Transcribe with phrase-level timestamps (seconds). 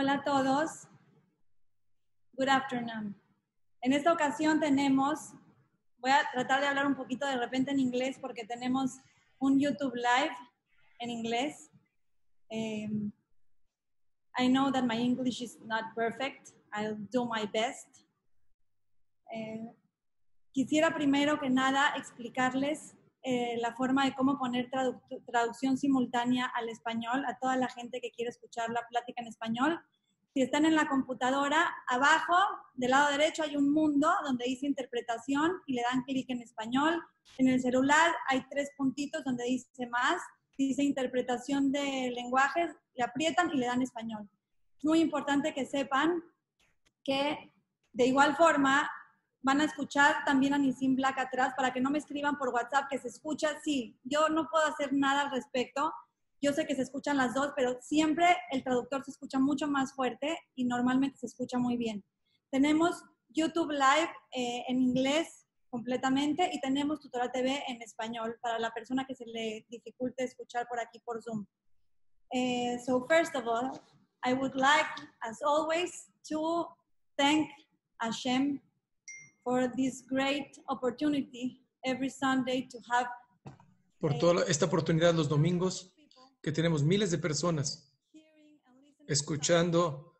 [0.00, 0.88] Hola a todos.
[2.32, 3.14] Good afternoon.
[3.82, 5.34] En esta ocasión tenemos,
[5.98, 8.96] voy a tratar de hablar un poquito de repente en inglés porque tenemos
[9.38, 10.34] un YouTube Live
[11.00, 11.70] en inglés.
[12.50, 13.12] Um,
[14.38, 16.54] I know that my English is not perfect.
[16.72, 18.02] I'll do my best.
[19.34, 19.70] Eh,
[20.54, 26.68] quisiera primero que nada explicarles eh, la forma de cómo poner tradu traducción simultánea al
[26.68, 29.78] español a toda la gente que quiere escuchar la plática en español.
[30.32, 32.36] Si están en la computadora, abajo,
[32.74, 37.02] del lado derecho, hay un mundo donde dice interpretación y le dan clic en español.
[37.36, 40.22] En el celular hay tres puntitos donde dice más,
[40.56, 44.28] dice interpretación de lenguajes, le aprietan y le dan español.
[44.78, 46.22] Es muy importante que sepan
[47.04, 47.52] que
[47.92, 48.90] de igual forma
[49.42, 52.88] van a escuchar también a Nisim Black atrás para que no me escriban por WhatsApp
[52.90, 53.60] que se escucha.
[53.62, 55.92] Sí, yo no puedo hacer nada al respecto.
[56.42, 59.94] Yo sé que se escuchan las dos, pero siempre el traductor se escucha mucho más
[59.94, 62.04] fuerte y normalmente se escucha muy bien.
[62.50, 68.70] Tenemos YouTube Live eh, en inglés completamente y tenemos Tutorial TV en español para la
[68.70, 71.46] persona que se le dificulte escuchar por aquí por Zoom.
[72.32, 73.70] Uh, so first of all,
[74.24, 74.86] I would like,
[75.22, 76.66] as always, to
[77.16, 77.48] thank
[78.00, 78.60] Hashem
[79.42, 83.08] for this great opportunity every Sunday to have
[84.00, 85.92] por toda esta oportunidad los domingos
[86.42, 87.92] que tenemos miles de personas
[89.06, 90.16] escuchando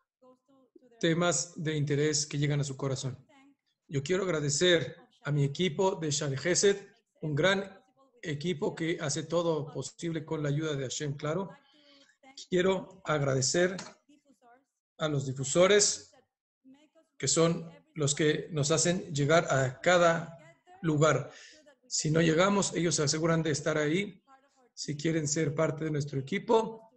[0.99, 3.17] temas de interés que llegan a su corazón.
[3.87, 6.77] Yo quiero agradecer a mi equipo de Shane Gesed,
[7.21, 7.63] un gran
[8.21, 11.49] equipo que hace todo posible con la ayuda de Hashem, claro.
[12.49, 13.75] Quiero agradecer
[14.99, 16.13] a los difusores
[17.17, 20.37] que son los que nos hacen llegar a cada
[20.81, 21.31] lugar.
[21.87, 24.23] Si no llegamos, ellos se aseguran de estar ahí.
[24.73, 26.89] Si quieren ser parte de nuestro equipo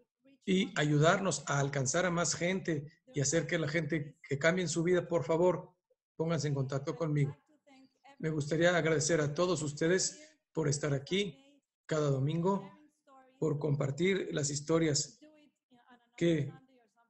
[0.45, 4.83] y ayudarnos a alcanzar a más gente y hacer que la gente que cambie su
[4.83, 5.73] vida, por favor,
[6.17, 7.37] pónganse en contacto conmigo.
[8.19, 10.21] Me gustaría agradecer a todos ustedes
[10.53, 11.37] por estar aquí
[11.87, 12.71] cada domingo,
[13.39, 15.19] por compartir las historias
[16.17, 16.53] que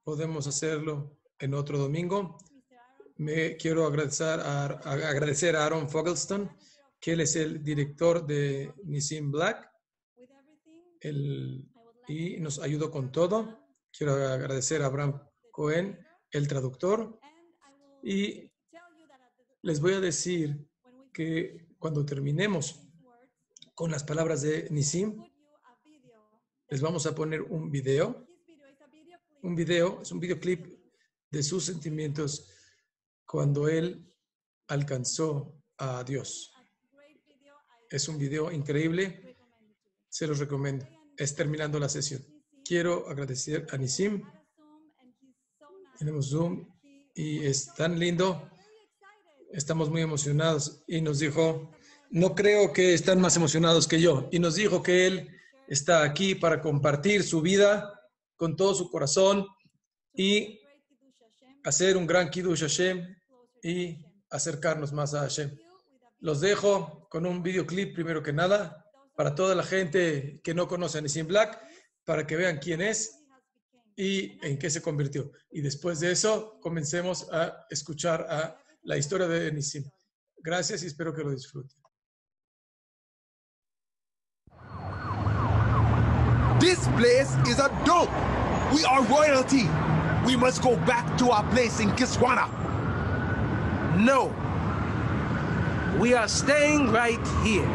[0.02, 2.38] podemos hacerlo en otro domingo
[3.16, 6.50] me quiero agradecer a, agradecer a Aaron Fogelston,
[7.00, 9.70] que él es el director de Nissim Black
[12.08, 13.60] y nos ayudó con todo.
[13.96, 15.20] Quiero agradecer a Abraham
[15.50, 15.98] Cohen,
[16.30, 17.18] el traductor.
[18.02, 18.50] Y
[19.62, 20.66] les voy a decir
[21.12, 22.80] que cuando terminemos
[23.74, 25.22] con las palabras de Nisim,
[26.68, 28.26] les vamos a poner un video.
[29.42, 30.66] Un video, es un videoclip
[31.30, 32.50] de sus sentimientos
[33.26, 34.10] cuando él
[34.68, 36.52] alcanzó a Dios.
[37.90, 39.36] Es un video increíble,
[40.08, 40.86] se los recomiendo.
[41.16, 42.24] Es terminando la sesión.
[42.64, 44.22] Quiero agradecer a Nisim.
[45.98, 46.66] Tenemos Zoom
[47.14, 48.50] y es tan lindo.
[49.52, 51.70] Estamos muy emocionados y nos dijo,
[52.10, 54.28] no creo que están más emocionados que yo.
[54.32, 55.28] Y nos dijo que él
[55.68, 58.00] está aquí para compartir su vida
[58.36, 59.46] con todo su corazón
[60.12, 60.60] y
[61.64, 63.16] hacer un gran Kiddush Hashem
[63.62, 65.58] y acercarnos más a Hashem.
[66.20, 68.84] Los dejo con un videoclip primero que nada
[69.16, 71.60] para toda la gente que no conoce a Nissim Black,
[72.04, 73.24] para que vean quién es
[73.96, 75.30] y en qué se convirtió.
[75.50, 79.84] Y después de eso, comencemos a escuchar a la historia de Nissim.
[80.38, 81.78] Gracias y espero que lo disfruten.
[86.60, 88.10] This place is a dope.
[88.72, 89.68] We are royalty.
[90.24, 92.48] We must go back to our place in Kiswana.
[93.98, 94.32] No.
[95.98, 97.68] We are staying right here.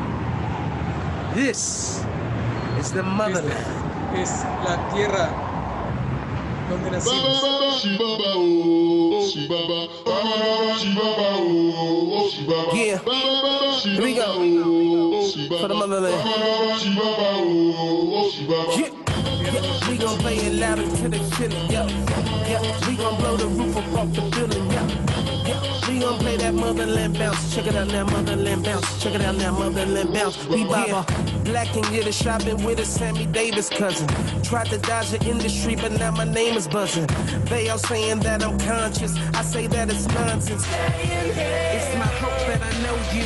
[1.36, 2.04] This
[2.80, 3.54] is the motherland.
[4.18, 5.30] Es, es la tierra
[6.70, 7.44] donde nacimos.
[12.74, 12.98] Yeah.
[13.84, 14.34] Here we go.
[15.60, 16.16] For the motherland.
[18.78, 18.99] Yeah.
[20.00, 21.88] Yeah, we gon' play it loud until they feel it, yeah.
[22.48, 25.90] Yeah, we gon' blow the roof up off the building, yeah.
[25.90, 27.54] We gon' play that motherland bounce.
[27.54, 29.04] Check it out now, motherland bounce.
[29.04, 30.46] Check it out now, motherland bounce.
[30.48, 31.06] We baba.
[31.44, 34.08] Black and get a shopping with a Sammy Davis cousin.
[34.44, 37.08] Tried to dodge the industry, but now my name is buzzing.
[37.46, 39.16] They all saying that I'm conscious.
[39.34, 40.66] I say that it's nonsense.
[40.68, 43.26] It's my hope that I know you.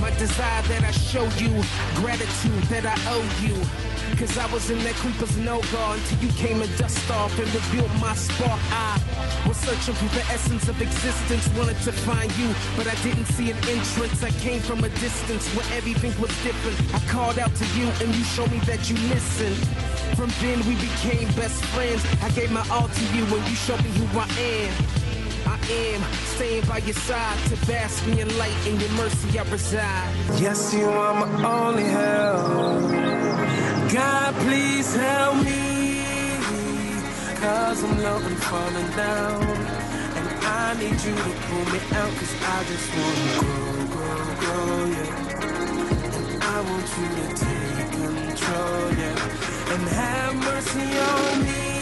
[0.00, 1.50] My desire that I show you,
[1.94, 3.56] gratitude that I owe you.
[4.16, 7.52] Cause I was in that creeper's no guard until you came and dust off and
[7.52, 8.60] revealed my spark.
[8.70, 9.00] I
[9.48, 13.50] was searching for the essence of existence, wanted to find you, but I didn't see
[13.50, 14.22] an entrance.
[14.22, 16.78] I came from a distance where everything was different.
[16.94, 19.56] I called out to you and you showed me that you listened.
[20.14, 22.04] From then we became best friends.
[22.22, 25.03] I gave my all to you and you showed me who I am.
[25.70, 26.02] Am
[26.36, 30.14] staying by your side to bask in your light and your mercy I reside.
[30.38, 32.90] Yes, you are my only help.
[33.90, 36.02] God, please help me.
[37.36, 39.42] Cause I'm low and falling down.
[39.42, 42.12] And I need you to pull me out.
[42.18, 45.22] Cause I just wanna grow, grow, grow, yeah.
[46.16, 49.72] And I want you to take control, yeah.
[49.72, 51.73] And have mercy on me.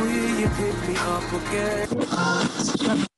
[0.00, 3.08] Will you pick me up again?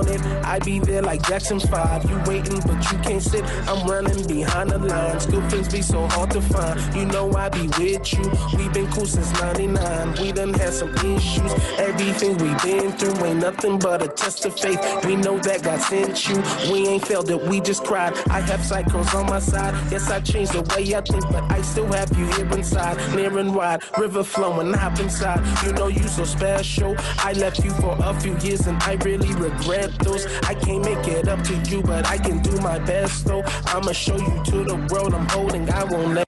[0.00, 0.20] On it.
[0.44, 2.08] I be there like Jackson's five.
[2.08, 3.44] You waiting, but you can't sit.
[3.68, 5.26] I'm running behind the lines.
[5.26, 6.78] Good friends be so hard to find.
[6.96, 8.24] You know I be with you.
[8.56, 10.16] We been cool since 99.
[10.20, 11.52] We done had some issues.
[11.78, 14.80] Everything we been through ain't nothing but a test of faith.
[15.04, 16.42] We know that God sent you.
[16.72, 18.14] We ain't failed it, we just cried.
[18.28, 19.74] I have cycles on my side.
[19.90, 22.96] Yes, I changed the way I think, but I still have you here inside.
[23.14, 25.40] Near and wide, river flowing, hop inside.
[25.64, 26.94] You know you so special.
[27.18, 30.26] I left you for a few years and I really regret those.
[30.42, 33.42] I can't make it up to you, but I can do my best though.
[33.66, 35.70] I'ma show you to the world I'm holding.
[35.70, 36.26] I won't let.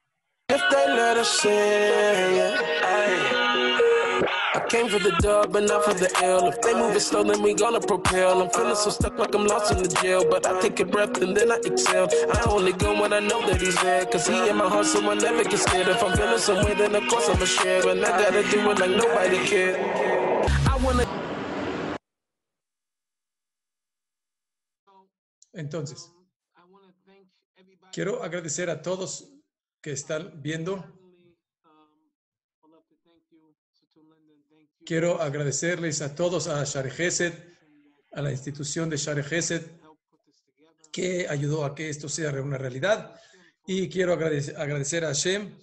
[0.48, 2.58] If they let us in.
[4.54, 6.46] I came for the dub, but not for the L.
[6.48, 8.42] If they move it slow, then we gonna propel.
[8.42, 10.24] I'm feeling so stuck like I'm lost in the jail.
[10.28, 12.08] But I take a breath and then I exhale.
[12.34, 14.04] I only go when I know that he's there.
[14.06, 15.88] Cause he in my heart, so I never get scared.
[15.88, 17.88] If I'm feeling some way, then of course I'ma share.
[17.88, 19.80] And I gotta do it like nobody cared.
[20.68, 21.21] I wanna.
[25.52, 26.12] Entonces,
[27.92, 29.28] quiero agradecer a todos
[29.80, 30.84] que están viendo.
[34.84, 37.34] Quiero agradecerles a todos, a Share Gesed,
[38.12, 39.62] a la institución de Share Gesed,
[40.92, 43.20] que ayudó a que esto sea una realidad.
[43.66, 45.56] Y quiero agradecer, agradecer a Hashem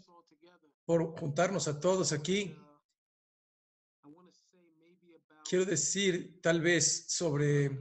[0.85, 2.55] por juntarnos a todos aquí.
[5.47, 7.79] Quiero decir tal vez sobre,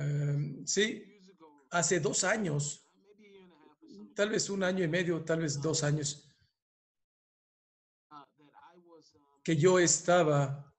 [0.00, 1.20] eh, sí,
[1.70, 2.86] hace dos años,
[4.14, 6.26] tal vez un año y medio, tal vez dos años,
[9.42, 10.72] que yo estaba,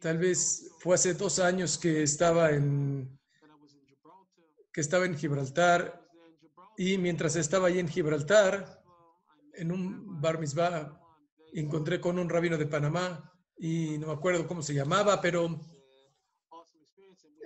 [0.00, 3.18] tal vez fue hace dos años que estaba en,
[4.72, 6.08] que estaba en Gibraltar
[6.76, 8.82] y mientras estaba allí en Gibraltar,
[9.54, 11.00] en un bar mitzvah,
[11.52, 15.60] encontré con un rabino de Panamá y no me acuerdo cómo se llamaba, pero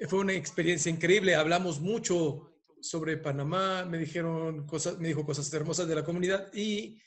[0.08, 1.34] fue una experiencia increíble.
[1.34, 7.00] Hablamos mucho sobre Panamá, me dijeron cosas, me dijo cosas hermosas de la comunidad y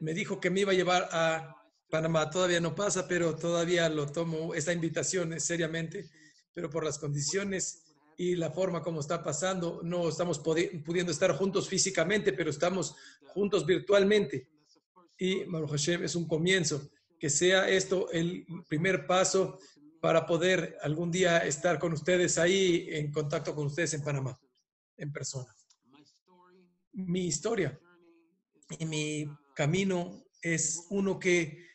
[0.00, 1.56] me dijo que me iba a llevar a
[1.90, 2.30] Panamá.
[2.30, 6.08] Todavía no pasa, pero todavía lo tomo esta invitación seriamente,
[6.54, 7.84] pero por las condiciones
[8.16, 12.94] y la forma como está pasando, no estamos pudiendo estar juntos físicamente, pero estamos
[13.28, 14.46] juntos virtualmente.
[15.18, 16.90] Y Baruch Hashem es un comienzo,
[17.20, 19.58] que sea esto el primer paso
[20.00, 24.40] para poder algún día estar con ustedes ahí en contacto con ustedes en Panamá,
[24.96, 25.54] en persona.
[26.92, 27.78] Mi historia
[28.78, 31.66] y mi camino es uno que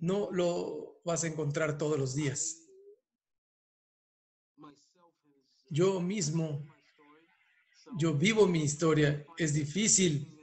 [0.00, 2.62] no lo vas a encontrar todos los días.
[5.68, 6.66] Yo mismo,
[7.98, 9.26] yo vivo mi historia.
[9.36, 10.33] Es difícil.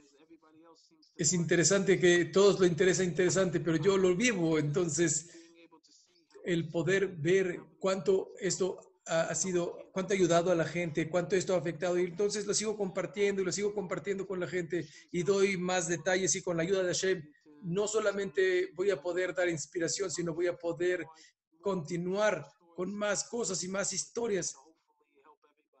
[1.22, 4.58] Es interesante que todos lo interesa interesante, pero yo lo vivo.
[4.58, 5.30] Entonces,
[6.44, 11.54] el poder ver cuánto esto ha, sido, cuánto ha ayudado a la gente, cuánto esto
[11.54, 11.96] ha afectado.
[11.96, 15.86] Y entonces lo sigo compartiendo y lo sigo compartiendo con la gente y doy más
[15.86, 17.22] detalles y con la ayuda de Hashem,
[17.62, 21.06] no solamente voy a poder dar inspiración, sino voy a poder
[21.60, 24.56] continuar con más cosas y más historias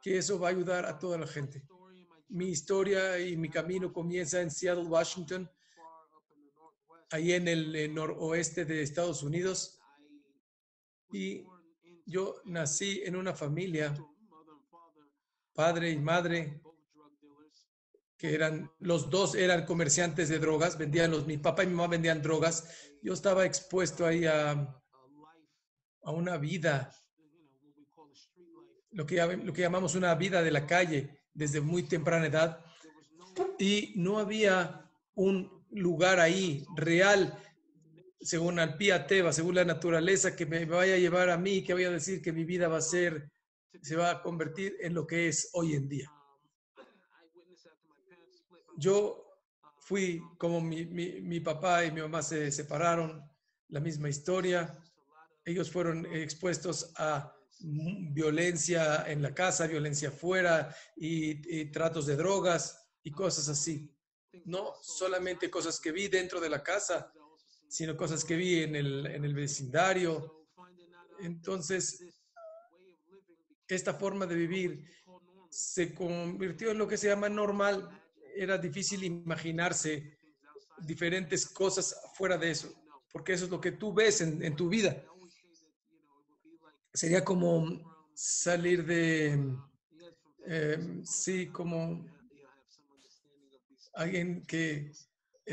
[0.04, 1.64] que eso va a ayudar a toda la gente.
[2.32, 5.50] Mi historia y mi camino comienza en Seattle, Washington,
[7.10, 9.78] ahí en el noroeste de Estados Unidos.
[11.12, 11.44] Y
[12.06, 13.94] yo nací en una familia,
[15.52, 16.62] padre y madre,
[18.16, 21.88] que eran, los dos eran comerciantes de drogas, vendían los, mi papá y mi mamá
[21.88, 22.66] vendían drogas.
[23.02, 24.52] Yo estaba expuesto ahí a,
[26.02, 26.90] a una vida
[28.92, 32.64] lo que, lo que llamamos una vida de la calle desde muy temprana edad
[33.58, 37.38] y no había un lugar ahí real,
[38.20, 41.74] según al pía teba, según la naturaleza, que me vaya a llevar a mí, que
[41.74, 43.30] vaya a decir que mi vida va a ser,
[43.80, 46.10] se va a convertir en lo que es hoy en día.
[48.76, 49.24] Yo
[49.80, 53.22] fui como mi, mi- mi papá y mi mamá se separaron,
[53.68, 54.78] la misma historia.
[55.44, 63.10] Ellos fueron expuestos a violencia en la casa, violencia afuera y, tratos de drogas y
[63.10, 63.94] cosas así.
[64.44, 67.12] No solamente cosas que vi dentro de la casa,
[67.68, 70.46] sino cosas que vi en el, en el vecindario.
[71.20, 72.04] Entonces,
[73.68, 74.84] esta forma de vivir
[75.50, 77.88] se convirtió en lo que se llama normal.
[78.34, 80.18] Era difícil imaginarse
[80.78, 82.72] diferentes cosas fuera de eso,
[83.12, 85.04] porque eso es lo que tú ves en tu vida.
[86.94, 87.80] Sería como
[88.14, 89.38] salir de,
[90.46, 92.04] eh, sí, como
[93.94, 94.92] alguien que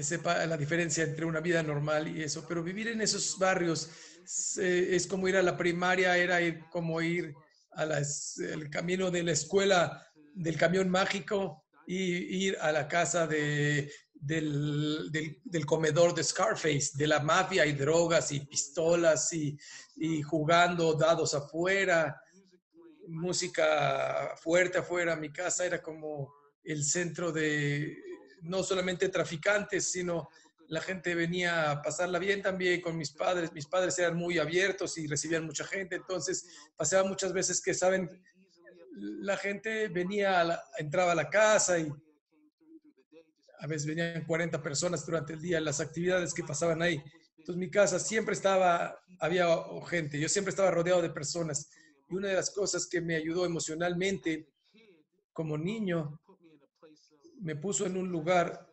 [0.01, 3.89] sepa la diferencia entre una vida normal y eso, pero vivir en esos barrios
[4.57, 7.33] es como ir a la primaria, era ir- como ir
[7.71, 10.05] a las- el camino de la escuela
[10.35, 17.07] del camión mágico y ir a la casa de, del, del- comedor de Scarface, de
[17.07, 19.57] la mafia y drogas y pistolas y,
[19.95, 22.21] y jugando dados afuera,
[23.07, 25.15] música fuerte afuera.
[25.15, 26.33] Mi casa era como
[26.63, 27.97] el centro de
[28.41, 30.29] no solamente traficantes, sino
[30.67, 33.51] la gente venía a pasarla bien también con mis padres.
[33.53, 36.45] Mis padres eran muy abiertos y recibían mucha gente, entonces
[36.77, 38.07] pasaba muchas veces que, saben,
[38.91, 41.91] la gente venía, a la- entraba a la casa y
[43.59, 47.01] a veces venían 40 personas durante el día, las actividades que pasaban ahí.
[47.37, 49.47] Entonces mi casa siempre estaba, había
[49.87, 51.69] gente, yo siempre estaba rodeado de personas.
[52.09, 54.47] Y una de las cosas que me ayudó emocionalmente
[55.33, 56.19] como niño,
[57.41, 58.67] me puso en un lugar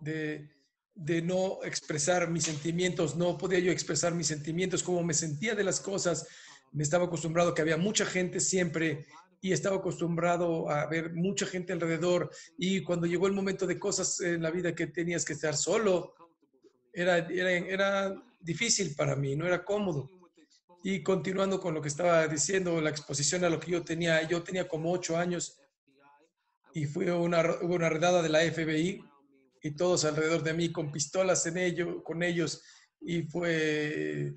[0.00, 0.50] de,
[0.94, 5.64] de no expresar mis sentimientos, no podía yo expresar mis sentimientos, como me sentía de
[5.64, 6.26] las cosas,
[6.72, 9.06] me estaba acostumbrado que había mucha gente siempre
[9.40, 14.20] y estaba acostumbrado a ver mucha gente alrededor y cuando llegó el momento de cosas
[14.20, 16.14] en la vida que tenías que estar solo,
[16.92, 20.10] era, era, era difícil para mí, no era cómodo.
[20.82, 24.42] Y continuando con lo que estaba diciendo, la exposición a lo que yo tenía, yo
[24.42, 25.60] tenía como ocho años
[26.72, 29.04] y fue una, hubo una redada de la FBI
[29.62, 32.62] y todos alrededor de mí con pistolas en ello, con ellos
[33.00, 34.32] y fue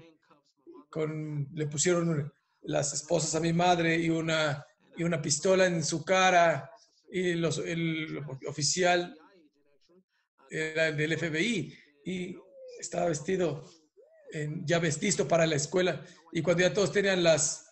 [0.89, 2.31] con, le pusieron
[2.63, 4.65] las esposas a mi madre y una,
[4.97, 6.69] y una pistola en su cara
[7.11, 9.17] y los, el oficial
[10.49, 11.73] era del FBI
[12.05, 12.35] y
[12.79, 13.63] estaba vestido
[14.31, 17.67] en, ya vestido para la escuela y cuando ya todos tenían las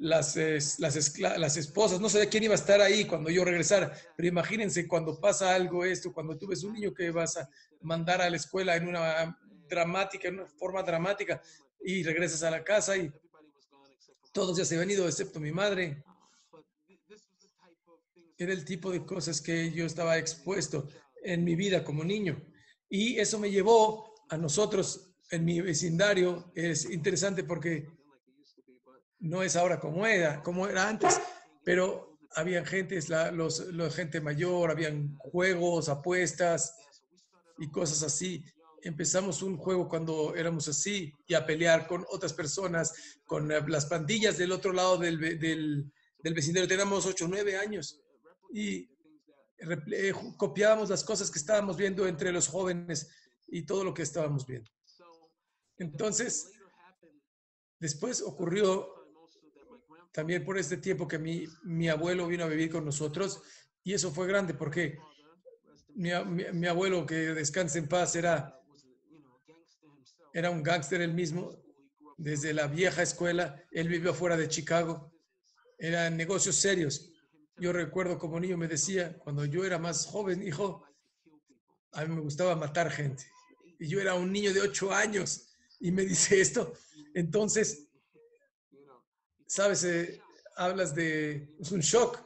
[0.00, 0.36] las,
[0.80, 4.88] las, las esposas, no sabía quién iba a estar ahí cuando yo regresara, pero imagínense
[4.88, 7.48] cuando pasa algo esto, cuando tú ves un niño que vas a
[7.80, 11.40] mandar a la escuela en una dramática, en una forma dramática,
[11.84, 13.12] y regresas a la casa y
[14.32, 16.02] todos ya se han ido, excepto mi madre.
[18.50, 20.88] El tipo de cosas que yo estaba expuesto
[21.22, 22.42] en mi vida como niño.
[22.88, 26.52] Y eso me llevó a nosotros en mi vecindario.
[26.54, 27.88] Es interesante porque
[29.20, 31.20] no es ahora como era, como era antes,
[31.64, 36.76] pero había gente, la, los, la gente mayor, habían juegos, apuestas
[37.58, 38.44] y cosas así.
[38.82, 42.92] Empezamos un juego cuando éramos así y a pelear con otras personas,
[43.24, 46.68] con eh, las pandillas del otro lado del, del, del vecindario.
[46.68, 48.03] Teníamos 8 o 9 años
[48.56, 48.88] y
[49.58, 53.08] eh, copiábamos las cosas que estábamos viendo entre los jóvenes
[53.48, 54.70] y todo lo que estábamos viendo.
[55.76, 56.50] Entonces,
[57.80, 58.86] después ocurrió
[60.12, 63.42] también por este tiempo que mi, mi abuelo vino a vivir con nosotros
[63.82, 64.98] y eso fue grande porque
[65.96, 66.10] mi-
[66.52, 68.56] mi abuelo, que descanse en paz, era,
[70.32, 71.50] era un gángster él mismo,
[72.16, 75.12] desde la vieja escuela, él vivió fuera de Chicago,
[75.78, 77.10] eran negocios serios.
[77.56, 80.84] Yo recuerdo como niño me decía, cuando yo era más joven, hijo,
[81.92, 83.24] a mí me gustaba matar gente.
[83.78, 85.48] Y yo era un niño de ocho años
[85.80, 86.72] y me dice esto.
[87.14, 87.88] Entonces,
[89.46, 90.20] sabes, Eh,
[90.56, 92.20] hablas de, es un shock,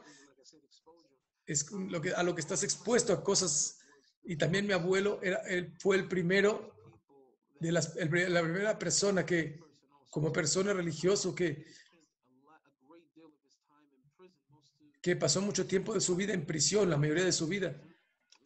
[1.45, 3.79] es lo que, a lo que estás expuesto a cosas.
[4.23, 6.75] Y también mi abuelo era, él fue el primero,
[7.59, 9.59] de las, la primera persona que,
[10.09, 11.65] como persona religioso, que,
[15.01, 17.81] que pasó mucho tiempo de su vida en prisión, la mayoría de su vida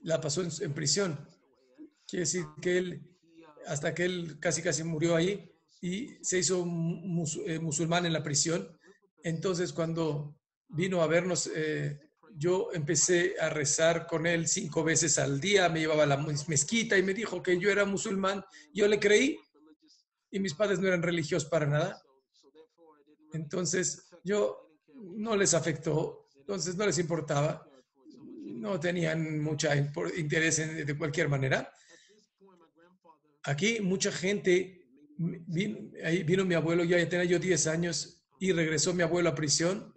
[0.01, 1.19] la pasó en, en prisión.
[2.07, 3.01] Quiere decir que él,
[3.67, 5.49] hasta que él casi casi murió ahí
[5.81, 8.77] y se hizo mus- eh, musulmán en la prisión.
[9.23, 10.35] Entonces, cuando
[10.67, 11.99] vino a vernos, eh,
[12.35, 16.17] yo empecé a rezar con él cinco veces al día, me llevaba a la
[16.47, 18.43] mezquita y me dijo que yo era musulmán.
[18.73, 19.39] Yo le creí
[20.31, 22.01] y mis padres no eran religiosos para nada.
[23.33, 27.65] Entonces, yo no les afectó, entonces no les importaba,
[28.43, 29.73] no tenían mucha
[30.17, 31.71] interés en, de cualquier manera.
[33.43, 34.85] Aquí mucha gente,
[35.17, 35.89] vino,
[36.25, 39.93] vino mi abuelo, ya tenía yo 10 años y regresó mi abuelo a prisión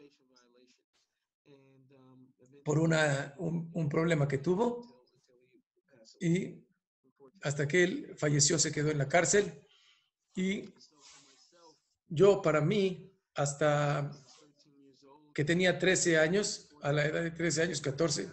[2.64, 5.04] por una, un, un problema que tuvo
[6.20, 6.64] y
[7.42, 9.52] hasta que él falleció se quedó en la cárcel
[10.32, 10.72] y
[12.08, 14.12] yo para mí hasta
[15.36, 18.26] que tenía 13 años, a la edad de 13 años, 14,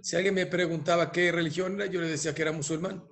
[0.00, 3.04] si alguien me preguntaba qué religión era, yo le decía que era musulmán.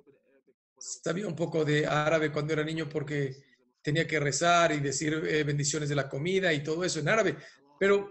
[0.78, 3.36] Sabía un poco de árabe cuando era niño porque
[3.82, 7.36] tenía que rezar y decir eh, bendiciones de la comida y todo eso en árabe,
[7.78, 8.10] pero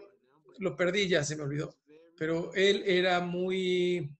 [0.59, 1.79] lo perdí ya, se me olvidó.
[2.15, 4.15] Pero él era muy,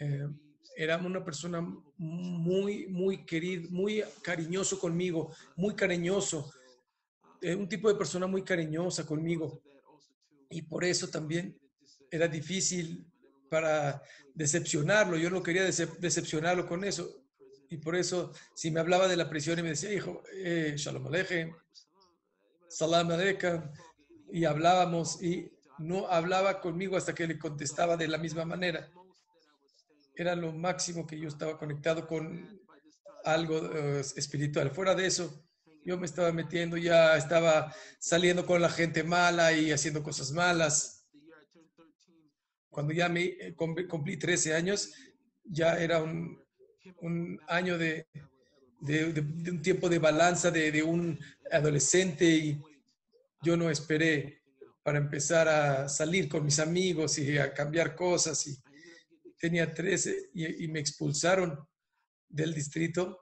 [0.00, 0.26] eh,
[0.74, 1.60] era una persona
[1.98, 6.52] muy, muy querido, muy cariñoso conmigo, muy cariñoso,
[7.40, 9.62] eh, un tipo de persona muy cariñosa conmigo.
[10.50, 11.56] Y por eso también
[12.10, 13.06] era difícil
[13.48, 14.02] para
[14.34, 15.16] decepcionarlo.
[15.16, 17.22] Yo no quería decepcionarlo con eso.
[17.68, 21.06] Y por eso, si me hablaba de la prisión y me decía, hijo, eh, Shalom
[21.06, 21.54] Aleichem,
[22.68, 23.62] Salam Aleikum,
[24.32, 28.90] y hablábamos, y no hablaba conmigo hasta que le contestaba de la misma manera.
[30.16, 32.60] Era lo máximo que yo estaba conectado con
[33.24, 34.70] algo eh, espiritual.
[34.70, 35.44] Fuera de eso,
[35.84, 41.08] yo me estaba metiendo, ya estaba saliendo con la gente mala y haciendo cosas malas.
[42.68, 44.92] Cuando ya me eh, cumplí 13 años,
[45.44, 46.38] ya era un,
[47.48, 48.06] año de,
[48.80, 49.20] de,
[49.50, 51.18] un tiempo de balanza de, un
[51.50, 52.60] adolescente y
[53.42, 54.42] yo no esperé
[54.82, 58.46] para empezar a salir con mis amigos y a cambiar cosas.
[58.46, 58.56] Y
[59.38, 61.58] tenía 13 y, y me expulsaron
[62.28, 63.18] del distrito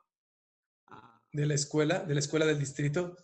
[1.32, 3.16] de la escuela, de la escuela del distrito.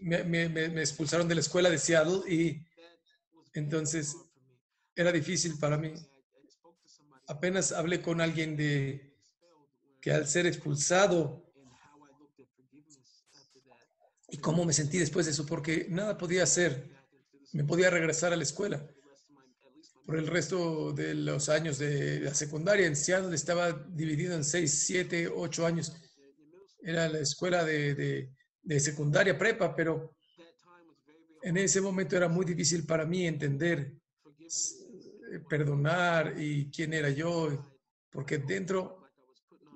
[0.00, 2.66] Me, me, expulsaron de la escuela de Seattle y
[3.54, 4.16] entonces
[4.94, 5.94] era difícil para mí.
[7.26, 9.14] Apenas hablé con alguien de
[10.00, 11.42] que al ser expulsado
[14.28, 16.90] y cómo me sentí después de eso, porque nada podía hacer,
[17.52, 18.86] me podía regresar a la escuela.
[20.04, 24.84] Por el resto de los años de la secundaria en Seattle estaba dividido en seis,
[24.86, 25.94] siete, ocho años
[26.84, 28.30] era la escuela de,
[28.62, 30.16] de, secundaria prepa, pero
[31.42, 33.94] en ese momento era muy difícil para mí entender,
[34.38, 37.74] eh, perdonar y quién era yo,
[38.10, 39.00] porque dentro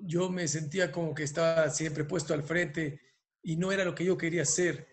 [0.01, 3.01] yo me sentía como que estaba siempre puesto al frente
[3.41, 4.87] y no era lo que yo quería ser,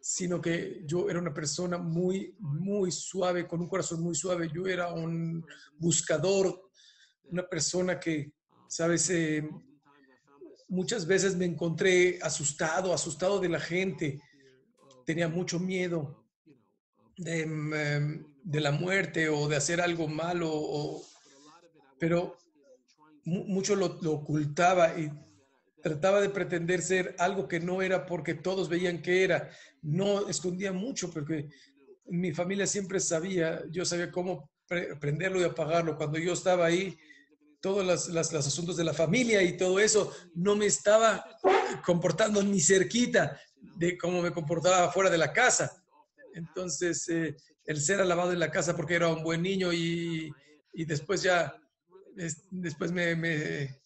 [0.00, 4.50] sino que yo era una persona muy, muy suave, con un corazón muy suave.
[4.52, 5.44] Yo era un
[5.78, 6.70] buscador,
[7.24, 8.32] una persona que,
[8.66, 9.48] sabes, eh,
[10.70, 14.20] muchas veces me encontré asustado, asustado de la gente.
[15.04, 16.24] Tenía mucho miedo
[17.16, 21.02] de, em, de la muerte o de hacer algo malo,
[21.98, 22.38] pero
[23.24, 25.10] mucho lo, ocultaba y
[25.82, 29.50] trataba de pretender ser algo que no era porque todos veían que era.
[29.82, 31.48] No escondía mucho porque
[32.06, 34.50] mi familia siempre sabía, yo sabía cómo
[35.00, 35.96] prenderlo y apagarlo.
[35.96, 36.96] Cuando yo estaba ahí,
[37.60, 41.24] todos los, asuntos de la familia y todo eso, no me estaba
[41.84, 43.38] comportando ni cerquita
[43.76, 45.70] de cómo me comportaba fuera de la casa.
[46.34, 50.30] Entonces, eh, el ser alabado en la casa porque era un buen niño y,
[50.72, 51.54] y después ya,
[52.50, 53.82] después me,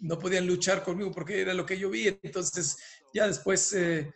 [0.00, 2.08] no podían luchar conmigo porque era lo que yo vi.
[2.22, 2.76] Entonces,
[3.14, 4.12] ya después eh,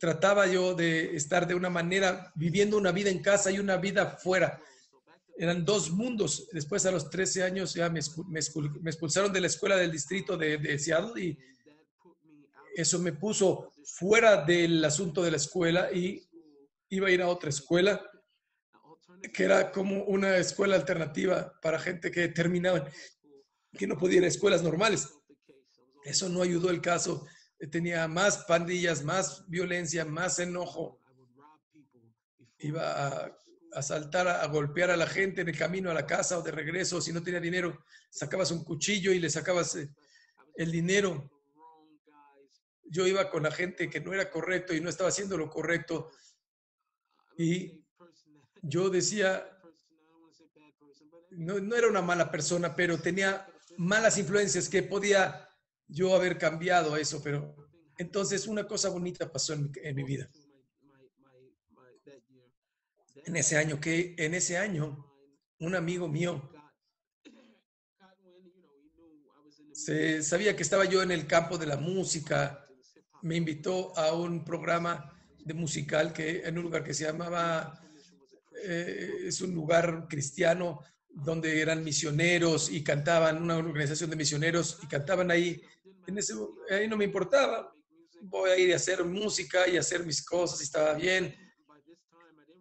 [0.00, 4.16] trataba yo de estar de una manera, viviendo una vida en casa y una vida
[4.16, 4.60] fuera
[5.38, 6.48] eran dos mundos.
[6.52, 10.78] Después a los 13 años ya me, expulsaron de la escuela del distrito de, de,
[10.78, 11.38] Seattle y
[12.74, 16.26] eso me puso fuera del asunto de la escuela y
[16.90, 18.00] iba a ir a otra escuela
[19.32, 22.88] que era como una escuela alternativa para gente que terminaba,
[23.72, 25.08] que no podía ir a escuelas normales.
[26.04, 27.26] Eso no ayudó el caso.
[27.70, 31.00] Tenía más pandillas, más violencia, más enojo.
[32.58, 33.36] Iba a
[33.76, 36.50] a saltar, a, golpear a la gente en el camino a la casa o de
[36.50, 39.90] regreso, si no tenía dinero, sacabas un cuchillo y le sacabas eh,
[40.56, 41.30] el dinero.
[42.84, 46.10] Yo iba con la gente que no era correcto y no estaba haciendo lo correcto.
[47.36, 47.84] Y
[48.62, 49.46] yo decía,
[51.32, 55.50] no, no era una mala persona, pero tenía malas influencias que podía
[55.86, 57.54] yo haber cambiado eso, pero
[57.98, 60.30] entonces una cosa bonita pasó en mi vida
[63.26, 65.04] en ese año que en ese año
[65.58, 66.50] un amigo mío
[69.72, 72.66] se sabía que estaba yo en el campo de la música,
[73.22, 75.12] me invitó a un programa
[75.44, 77.78] de musical que en un lugar que se llamaba
[78.64, 84.86] eh, es un lugar cristiano donde eran misioneros y cantaban una organización de misioneros y
[84.86, 85.60] cantaban ahí.
[86.06, 86.34] En ese,
[86.70, 87.70] ahí no me importaba.
[88.22, 91.34] Voy a ir a hacer música y hacer mis cosas y estaba bien.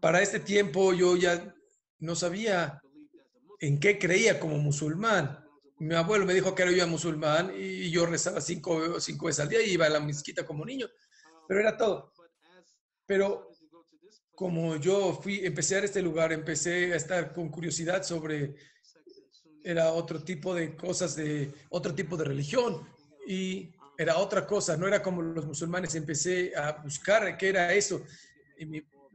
[0.02, 1.54] Para este tiempo yo ya
[2.00, 2.82] no sabía
[3.60, 5.40] en qué creía como musulmán.
[5.78, 9.50] Mi abuelo me dijo que era yo musulmán y yo rezaba cinco, cinco veces al
[9.50, 10.88] día y iba a la mezquita como niño,
[11.48, 12.14] pero era todo.
[13.06, 13.52] Pero
[14.34, 18.56] como yo fui, empecé a este lugar, empecé a estar con curiosidad sobre,
[19.64, 22.88] era otro tipo de cosas, de otro tipo de religión
[23.28, 28.04] y era otra cosa, no era como los musulmanes, empecé a buscar qué era eso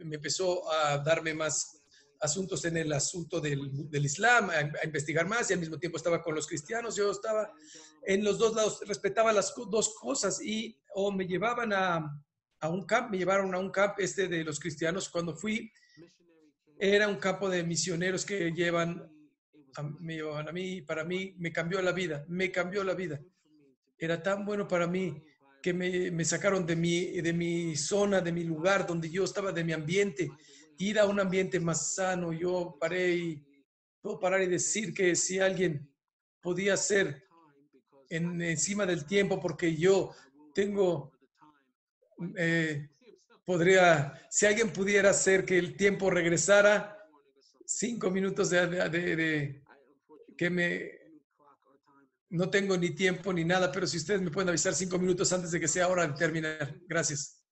[0.04, 1.80] me empezó a darme más
[2.20, 6.22] asuntos en el asunto del, del Islam, a, investigar más y al mismo tiempo estaba
[6.22, 6.96] con los cristianos.
[6.96, 7.50] Yo estaba
[8.04, 12.22] en los dos lados, respetaba las dos cosas y o me llevaban a,
[12.60, 15.08] a un camp, me llevaron a un camp este de los cristianos.
[15.08, 15.72] Cuando fui,
[16.78, 19.10] era un campo de misioneros que llevan,
[19.76, 23.20] a, me llevaban a mí, para mí me cambió la vida, me cambió la vida.
[23.98, 25.22] Era tan bueno para mí
[25.62, 29.52] que me, me sacaron de mi, de mi zona, de mi lugar donde yo estaba,
[29.52, 30.30] de mi ambiente
[30.80, 32.32] ir a un ambiente más sano.
[32.32, 33.46] Yo paré y
[34.00, 35.88] puedo parar y decir que si alguien
[36.40, 37.24] podía ser
[38.08, 40.12] en, encima del tiempo, porque yo
[40.54, 41.12] tengo,
[42.36, 42.88] eh,
[43.44, 46.96] podría, si alguien pudiera hacer que el tiempo regresara,
[47.66, 49.62] cinco minutos de,
[50.36, 50.99] que me,
[52.30, 55.50] no tengo ni tiempo ni nada, pero si ustedes me pueden avisar cinco minutos antes
[55.50, 56.74] de que sea hora de terminar.
[56.86, 57.44] Gracias.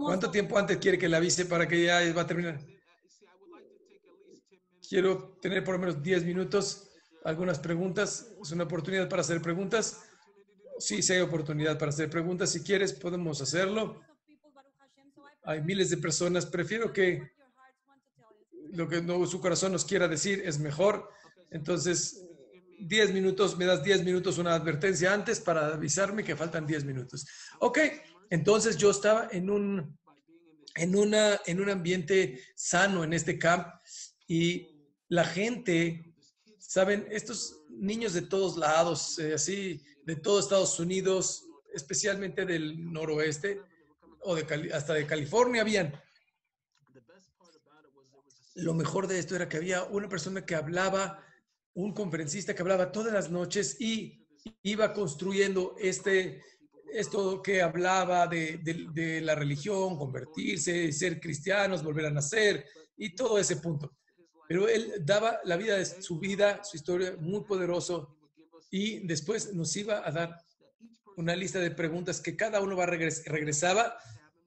[0.00, 2.60] ¿Cuánto tiempo antes quiere que le avise para que ya va a terminar?
[4.86, 6.90] Quiero tener por lo menos 10 minutos,
[7.24, 8.32] algunas preguntas.
[8.42, 10.02] Es una oportunidad para hacer preguntas.
[10.78, 12.50] Sí, sí hay oportunidad para hacer preguntas.
[12.50, 14.00] Si quieres, podemos hacerlo.
[15.44, 16.46] Hay miles de personas.
[16.46, 17.37] Prefiero que
[18.72, 21.08] lo que su corazón nos quiera decir es mejor.
[21.50, 22.24] Entonces,
[22.78, 27.26] 10 minutos, me das 10 minutos una advertencia antes para avisarme que faltan 10 minutos.
[27.60, 27.78] Ok,
[28.30, 29.98] entonces yo estaba en un,
[30.76, 33.66] en, una, en un ambiente sano en este camp
[34.26, 34.68] y
[35.08, 36.14] la gente,
[36.58, 43.60] saben, estos niños de todos lados, eh, así, de todo Estados Unidos, especialmente del noroeste
[44.22, 45.92] o de hasta de California habían.
[48.58, 51.24] Lo mejor de esto era que había una persona que hablaba
[51.74, 54.26] un conferencista que hablaba todas las noches y
[54.62, 56.42] iba construyendo este,
[56.92, 62.64] esto que hablaba de, la religión, convertirse, ser cristianos, volver a nacer
[62.96, 63.96] y todo ese punto.
[64.48, 68.16] Pero él daba la vida de su vida, su historia muy poderoso
[68.72, 70.36] y después nos iba a dar
[71.16, 73.96] una lista de preguntas que cada uno va regres regresaba,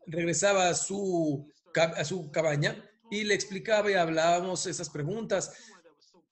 [0.05, 5.53] regresaba a su, a su cabaña y le explicaba y hablábamos esas preguntas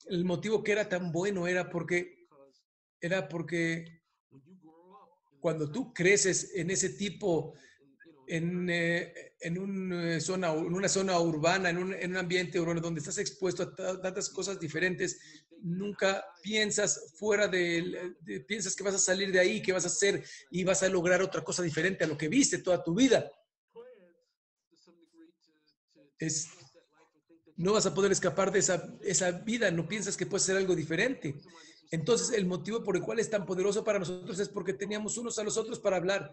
[0.09, 2.27] el motivo que era tan bueno era porque
[2.99, 4.01] era porque
[5.39, 7.53] cuando tú creces en ese tipo,
[8.27, 12.81] en, eh, en, una zona, en una zona urbana, en un, en un ambiente urbano
[12.81, 15.17] donde estás expuesto a tantas cosas diferentes,
[15.61, 19.87] nunca piensas fuera de, de, piensas que vas a salir de ahí, que vas a
[19.87, 23.31] hacer y vas a lograr otra cosa diferente a lo que viste toda tu vida.
[26.17, 26.49] Es,
[27.59, 30.75] no vas a poder escapar de esa, esa vida, no piensas que puede ser algo
[30.77, 31.35] diferente.
[31.91, 35.37] Entonces, el motivo por el cual es tan poderoso para nosotros es porque teníamos unos
[35.37, 36.31] a los otros para hablar.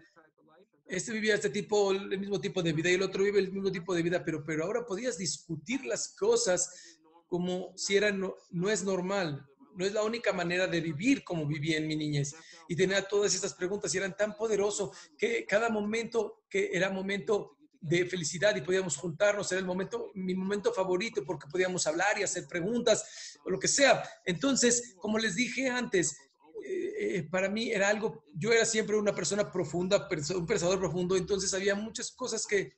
[0.87, 3.69] Este vivía este tipo, el mismo tipo de vida y el otro vive el mismo
[3.69, 8.69] tipo de vida, pero, pero ahora podías discutir las cosas como si era, no, no
[8.69, 12.35] es normal, no es la única manera de vivir como vivía en mi niñez.
[12.69, 17.56] Y tenía todas estas preguntas y eran tan poderosos que cada momento que era momento
[17.81, 22.23] de felicidad y podíamos juntarnos, era el momento, mi momento favorito porque podíamos hablar y
[22.23, 24.03] hacer preguntas o lo que sea.
[24.25, 26.17] Entonces, como les dije antes,
[26.63, 31.15] eh, eh, para mí era algo, yo era siempre una persona profunda, un pensador profundo,
[31.15, 32.73] entonces había muchas cosas que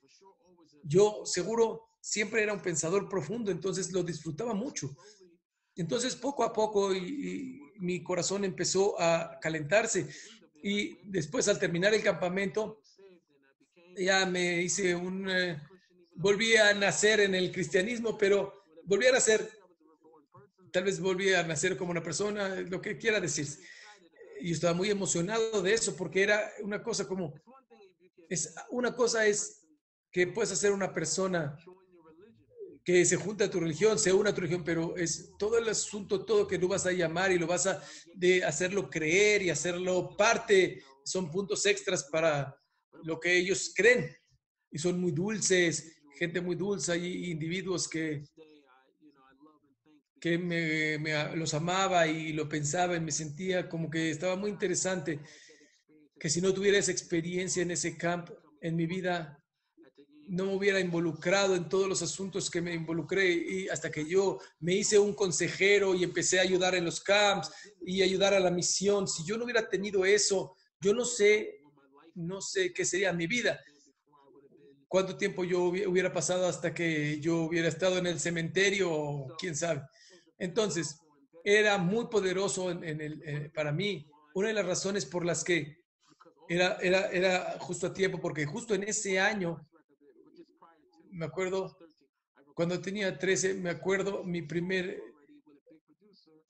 [0.84, 4.96] yo seguro siempre era un pensador profundo, entonces lo disfrutaba mucho.
[5.76, 10.08] Entonces, poco a poco y mi corazón empezó a calentarse
[10.62, 12.80] y después al terminar el campamento,
[13.96, 15.60] ya me hice un, eh,
[16.14, 19.48] volví a nacer en el cristianismo, pero volví a nacer,
[20.72, 23.46] tal vez volví a nacer como una persona, lo que quiera decir.
[24.40, 27.34] Y estaba muy emocionado de eso porque era una cosa como,
[28.28, 29.62] Es, una cosa es
[30.10, 31.56] que puedes hacer una persona
[32.84, 35.68] que se junta a tu religión, se une a tu religión, pero es todo el
[35.68, 37.82] asunto, todo que tú vas a llamar y lo vas a
[38.14, 42.59] de hacerlo creer y hacerlo parte, son puntos extras para
[43.04, 44.14] lo que ellos creen.
[44.70, 48.24] Y son muy dulces, gente muy dulce y individuos que,
[50.20, 50.98] que me,
[51.34, 55.20] los amaba y lo pensaba y me sentía como que estaba muy interesante,
[56.18, 59.42] que si no tuviera esa experiencia en ese camp en mi vida,
[60.28, 64.38] no me hubiera involucrado en todos los asuntos que me involucré y hasta que yo
[64.60, 67.50] me hice un consejero y empecé a ayudar en los camps
[67.84, 69.08] y ayudar a la misión.
[69.08, 71.59] Si yo no hubiera tenido eso, yo no sé,
[72.20, 73.60] no sé qué sería mi vida.
[74.88, 79.54] Cuánto tiempo yo hubi- hubiera pasado hasta que yo hubiera estado en el cementerio quién
[79.56, 79.82] sabe.
[80.38, 80.98] Entonces,
[81.44, 84.06] era muy poderoso eh, para mí.
[84.34, 85.76] Una de las razones por las que
[86.48, 89.66] era, era, era justo a tiempo, porque justo en ese año
[91.12, 91.76] me acuerdo,
[92.54, 95.00] cuando tenía 13, me acuerdo mi primer,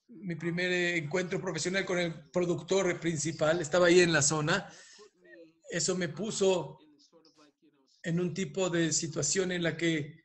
[0.08, 4.70] mi primer encuentro profesional con el productor principal, estaba ahí en la zona.
[5.70, 6.78] Eso me puso
[8.02, 10.24] en un tipo de situación en la que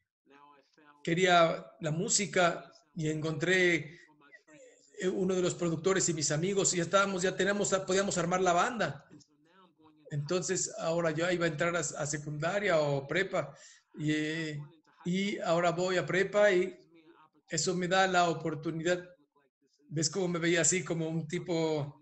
[1.03, 3.99] quería la música y encontré
[4.99, 8.41] eh, uno de los productores y mis amigos y ya estábamos, ya teníamos, podíamos armar
[8.41, 9.05] la banda.
[10.09, 13.55] Entonces ahora yo iba a entrar a, a secundaria o prepa
[13.97, 14.59] y, eh,
[15.03, 16.75] y ahora voy a prepa y
[17.49, 19.03] eso me da la oportunidad.
[19.89, 22.01] ¿Ves cómo me veía así como un tipo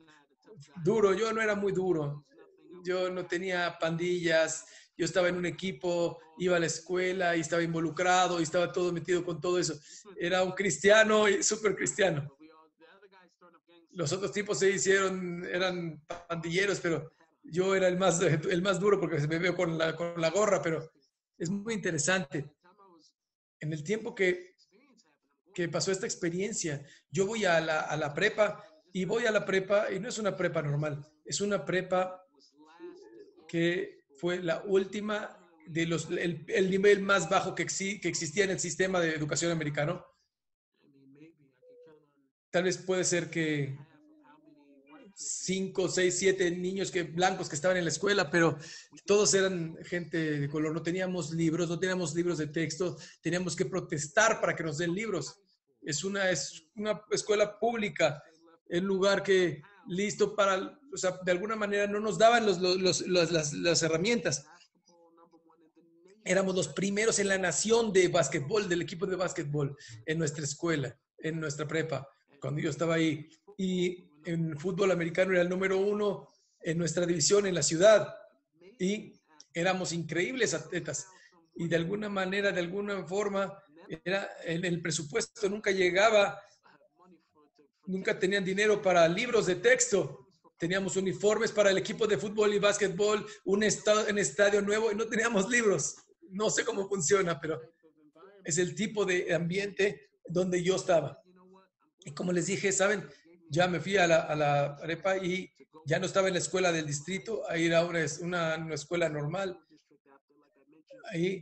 [0.84, 1.14] duro?
[1.14, 2.26] Yo no era muy duro.
[2.84, 4.66] Yo no tenía pandillas.
[4.96, 8.92] Yo estaba en un equipo, iba a la escuela y estaba involucrado y estaba todo
[8.92, 9.80] metido con todo eso.
[10.18, 12.38] Era un cristiano y súper cristiano.
[13.92, 17.12] Los otros tipos se hicieron, eran pandilleros, pero
[17.44, 20.62] yo era el más, el más duro porque me veo con la, con la gorra,
[20.62, 20.92] pero
[21.38, 22.52] es muy interesante.
[23.60, 24.56] En el tiempo que,
[25.54, 29.46] que pasó esta experiencia, yo voy a la, a la prepa y voy a la
[29.46, 32.23] prepa y no es una prepa normal, es una prepa
[33.54, 35.38] que fue la última
[35.68, 39.14] de los, el, el nivel más bajo que, exi- que existía en el sistema de
[39.14, 40.04] educación americano.
[42.50, 43.78] Tal vez puede ser que
[45.14, 48.58] cinco, seis, siete niños que, blancos que estaban en la escuela, pero
[49.06, 50.74] todos eran gente de color.
[50.74, 54.96] No teníamos libros, no teníamos libros de texto, teníamos que protestar para que nos den
[54.96, 55.40] libros.
[55.84, 58.24] Es una, es una escuela pública,
[58.68, 63.02] el lugar que listo para, o sea, de alguna manera no nos daban los, los-
[63.08, 64.46] las, las herramientas.
[66.26, 70.98] Éramos los primeros en la nación de básquetbol, del equipo de básquetbol en nuestra escuela,
[71.18, 72.08] en nuestra prepa,
[72.40, 73.28] cuando yo estaba ahí.
[73.58, 76.30] Y en fútbol americano era el número uno
[76.62, 78.14] en nuestra división en la ciudad.
[78.80, 79.14] Y
[79.54, 81.08] éramos increíbles atletas.
[81.56, 83.62] Y de alguna manera, de alguna forma,
[84.06, 86.40] era, el presupuesto nunca llegaba,
[87.86, 90.28] nunca tenían dinero para libros de texto.
[90.58, 94.96] Teníamos uniformes para el equipo de fútbol y básquetbol, un estadio, un estadio nuevo y
[94.96, 95.96] no teníamos libros.
[96.30, 97.60] No sé cómo funciona, pero
[98.44, 101.22] es el tipo de ambiente donde yo estaba.
[102.06, 103.08] Y como les dije, ¿saben?
[103.50, 105.52] Ya me fui a la, a la prepa y
[105.86, 109.60] ya no estaba en la escuela del distrito, ahí era una, una, una escuela normal.
[111.12, 111.42] Ahí,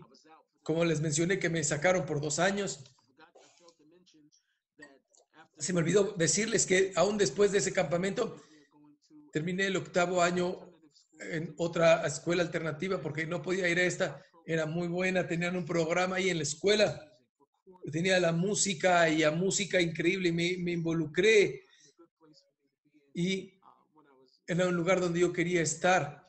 [0.64, 2.84] como les mencioné, que me sacaron por dos años.
[5.62, 8.41] Se me olvidó decirles que aún después de ese campamento,
[9.32, 10.71] terminé el octavo año
[11.19, 14.26] en otra escuela alternativa porque no podía ir a esta.
[14.43, 17.15] Era muy buena, tenían un programa ahí en la escuela.
[17.91, 21.63] Tenía la música y a música increíble me, me involucré.
[23.13, 23.54] Y
[24.47, 26.28] era un lugar donde yo quería estar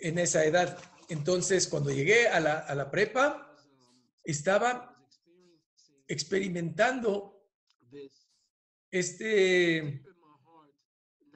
[0.00, 0.76] en esa edad.
[1.08, 3.56] Entonces, cuando llegué a la, a la prepa,
[4.24, 4.92] estaba
[6.08, 7.34] experimentando
[8.94, 10.04] este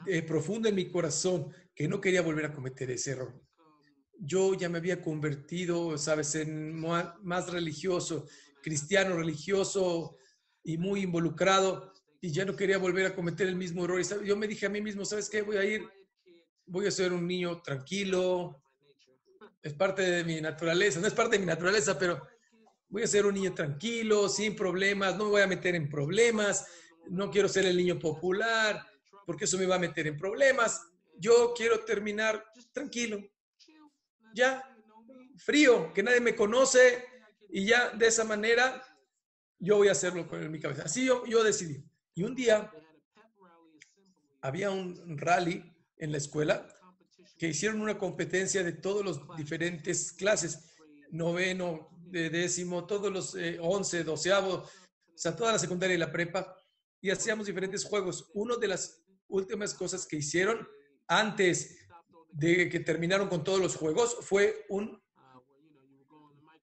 [0.07, 3.35] eh, profundo en mi corazón que no quería volver a cometer ese error.
[4.21, 8.27] Yo ya me había convertido, sabes, en más religioso,
[8.63, 10.17] cristiano religioso
[10.63, 14.01] y muy involucrado y ya no quería volver a cometer el mismo error.
[14.01, 14.25] Y, ¿sabe?
[14.25, 15.43] Yo me dije a mí mismo, ¿sabes qué?
[15.43, 15.83] Voy a ir,
[16.65, 18.63] voy a ser un niño tranquilo.
[19.61, 22.23] Es parte de mi naturaleza, no es parte de mi naturaleza, pero
[22.89, 26.65] voy a ser un niño tranquilo, sin problemas, no me voy a meter en problemas,
[27.11, 28.87] no quiero ser el niño popular,
[29.27, 30.83] porque eso me va a meter en problemas.
[31.19, 33.19] Yo quiero terminar tranquilo,
[34.35, 34.63] ya,
[35.37, 37.05] frío, que nadie me conoce
[37.51, 38.83] y ya de esa manera
[39.59, 40.85] yo voy a hacerlo con mi cabeza.
[40.85, 41.85] Así yo, yo decidí.
[42.15, 42.71] Y un día
[44.41, 46.67] había un rally en la escuela
[47.39, 50.77] que hicieron una competencia de todos los diferentes clases,
[51.11, 54.71] noveno, de décimo, todos los eh, once, doceavo, o
[55.15, 56.57] sea, toda la secundaria y la prepa,
[57.01, 58.31] y hacíamos diferentes juegos.
[58.35, 60.67] Una de las últimas cosas que hicieron
[61.07, 61.79] antes
[62.31, 65.01] de que terminaron con todos los juegos fue un,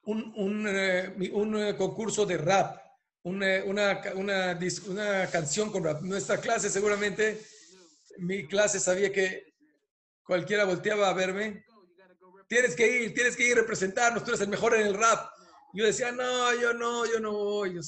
[0.04, 2.80] un, un, eh, un, eh, concurso de rap,
[3.24, 6.02] una, una, una, dis- una canción con rap.
[6.02, 7.44] Nuestra clase seguramente,
[8.20, 9.56] mi clase sabía que
[10.24, 11.66] cualquiera volteaba a verme.
[12.48, 15.32] Tienes que ir, tienes que ir a representarnos, tú eres el mejor en el rap.
[15.74, 17.74] Yo decía, no, yo no, yo no voy.
[17.74, 17.82] Yo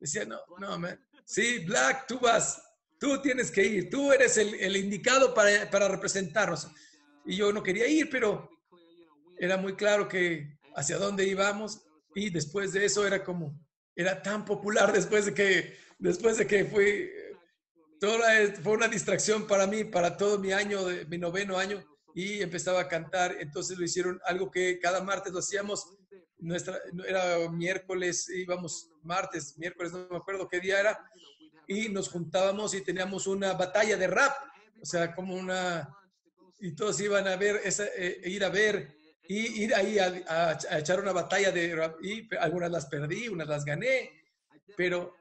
[0.00, 1.05] decía, no, no, man.
[1.26, 2.62] Sí, Black, tú vas,
[3.00, 6.68] tú tienes que ir, tú eres el, indicado para, para representarnos.
[7.26, 8.48] Y yo no quería ir, pero
[9.36, 11.82] era muy claro que hacia dónde íbamos.
[12.14, 13.58] Y después de eso era como,
[13.96, 17.10] era tan popular después de que, después de que fui,
[17.98, 18.28] toda,
[18.62, 21.84] fue una distracción para mí, para todo mi año, mi noveno año,
[22.14, 25.92] y empezaba a cantar, entonces lo hicieron algo que cada martes lo hacíamos,
[26.38, 31.10] nuestra, era miércoles, íbamos martes, miércoles, no me acuerdo qué día era,
[31.66, 34.32] y nos juntábamos y teníamos una batalla de rap,
[34.80, 35.88] o sea, como una,
[36.60, 38.94] y todos iban a ver, esa, eh, ir a ver
[39.28, 43.28] y ir ahí a, a- a echar una batalla de rap, y algunas las perdí,
[43.28, 44.10] unas las gané,
[44.76, 45.16] pero,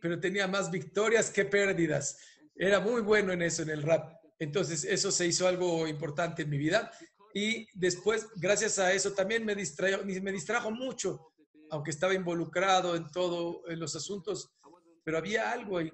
[0.00, 2.18] pero tenía más victorias que pérdidas.
[2.54, 4.14] Era muy bueno en eso, en el rap.
[4.38, 6.90] Entonces, eso se hizo algo importante en mi vida.
[7.38, 11.34] Y después, gracias a eso, también me distrajo, me distrajo mucho,
[11.68, 14.56] aunque estaba involucrado en todo, en los asuntos,
[15.04, 15.92] pero había algo ahí.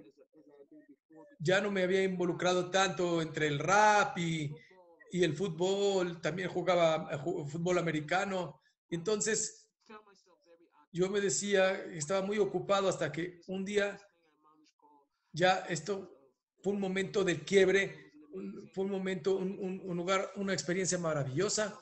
[1.41, 4.55] Ya no me había involucrado tanto entre el rap y,
[5.11, 8.61] y el fútbol, también jugaba ju- fútbol americano.
[8.89, 9.69] Entonces,
[10.93, 13.99] yo me decía, estaba muy ocupado hasta que un día,
[15.33, 16.09] ya esto
[16.63, 21.79] fue un momento del quiebre, un- fue un momento, un, un- lugar, una experiencia maravillosa.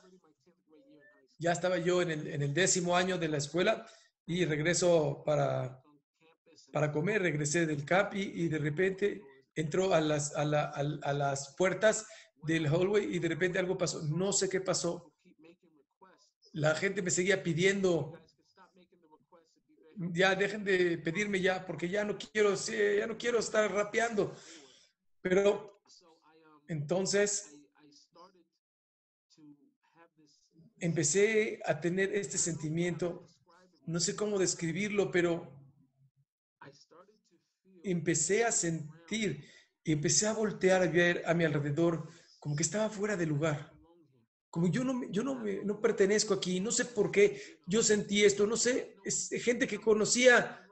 [1.38, 3.86] Ya estaba yo en el, en el décimo año de la escuela
[4.26, 5.82] y regreso para,
[6.72, 9.22] para comer, regresé del CAP y, y de repente
[9.54, 12.06] entró a las, a, la- a- a las puertas
[12.42, 14.02] del hallway y de repente algo pasó.
[14.02, 15.12] No sé qué pasó.
[16.52, 18.12] La gente me seguía pidiendo,
[20.12, 24.34] ya dejen de pedirme ya, porque ya no quiero, ya no quiero estar rapeando.
[25.20, 25.79] Pero
[26.70, 27.52] entonces
[30.78, 33.26] empecé a tener este sentimiento,
[33.86, 35.52] no sé cómo describirlo, pero
[37.82, 39.44] empecé a sentir,
[39.84, 43.72] empecé a voltear a ver a mi alrededor como que estaba fuera de lugar.
[44.48, 48.46] Como yo no, yo no, no pertenezco aquí, no sé por qué yo sentí esto,
[48.46, 50.64] no sé, es gente que conocía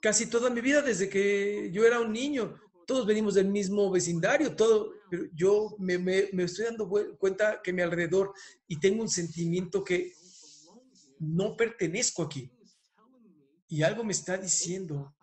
[0.00, 2.60] casi toda mi vida desde que yo era un niño.
[2.86, 7.82] Todos venimos del mismo vecindario, todo, pero yo me, me- estoy dando cuenta que mi
[7.82, 8.32] alrededor
[8.66, 10.12] y tengo un sentimiento que
[11.18, 12.50] no pertenezco aquí.
[13.68, 15.14] Y algo me está diciendo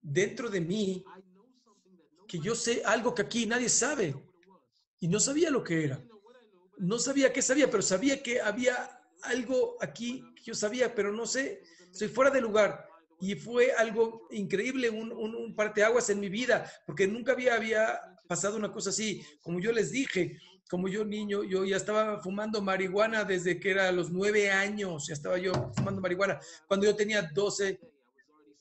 [0.00, 1.04] dentro de mí
[2.28, 4.14] que yo sé algo que aquí nadie sabe.
[5.00, 6.02] Y no sabía lo que era.
[6.78, 11.26] No sabía qué sabía, pero sabía que había algo aquí que yo sabía, pero no
[11.26, 11.62] sé.
[11.92, 12.88] Soy fuera de lugar.
[13.20, 18.00] Y fue algo increíble, un, un, un parteaguas en mi vida, porque nunca había, había
[18.28, 19.24] pasado una cosa así.
[19.42, 23.92] Como yo les dije, como yo niño, yo ya estaba fumando marihuana desde que era
[23.92, 26.40] los nueve años, ya estaba yo fumando marihuana.
[26.66, 27.78] Cuando yo tenía 12,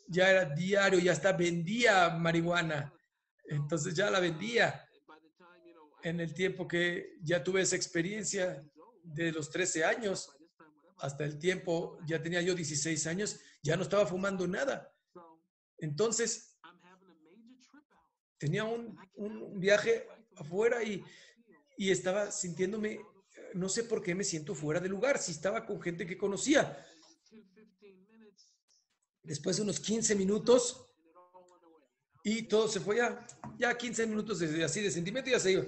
[0.07, 2.93] ya era diario, ya hasta vendía marihuana.
[3.47, 4.81] Entonces ya la vendía.
[6.03, 8.63] En el tiempo que ya tuve esa experiencia
[9.03, 10.29] de los 13 años
[10.97, 14.93] hasta el tiempo, ya tenía yo 16 años, ya no estaba fumando nada.
[15.77, 16.57] Entonces,
[18.37, 21.03] tenía un, un viaje afuera y,
[21.77, 23.01] y estaba sintiéndome, eh,
[23.53, 26.85] no sé por qué me siento fuera de lugar, si estaba con gente que conocía.
[29.23, 30.85] Después de unos 15 minutos
[32.23, 33.25] y todo se fue ya,
[33.57, 35.65] ya 15 minutos de, así de sentimiento ya se iba.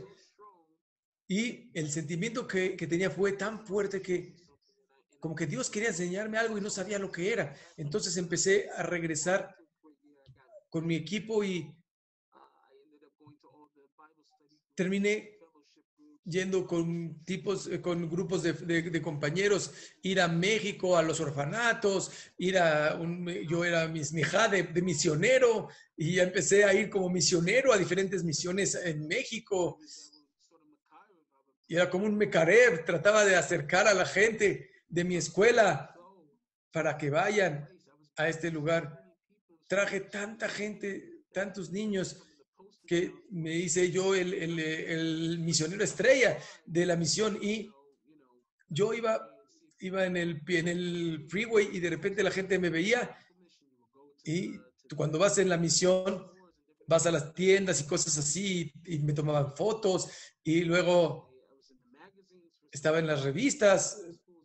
[1.28, 4.36] Y el sentimiento que, que tenía fue tan fuerte que
[5.20, 7.56] como que Dios quería enseñarme algo y no sabía lo que era.
[7.76, 9.56] Entonces empecé a regresar
[10.70, 11.74] con mi equipo y
[14.76, 15.34] terminé
[16.24, 21.22] yendo con tipos, eh, con grupos de, de- de compañeros, ir a México, a los
[21.22, 27.10] orfanatos, ir a, un, yo era mis de, de misionero y empecé a ir como
[27.10, 29.80] misionero a diferentes misiones en México.
[31.70, 35.94] Y era como un mecarev, trataba de acercar a la gente de mi escuela
[36.72, 37.68] para que vayan
[38.16, 39.04] a este lugar.
[39.68, 42.24] Traje tanta gente, tantos niños
[42.86, 47.70] que me hice yo el, el- el misionero estrella de la misión y
[48.70, 49.30] yo iba,
[49.80, 53.16] iba en, el, en el freeway y de repente la gente me veía
[54.24, 54.54] y
[54.96, 56.32] cuando vas en la misión
[56.88, 60.08] vas a las tiendas y cosas así y me tomaban fotos
[60.44, 61.34] y luego
[62.72, 64.02] estaba en las revistas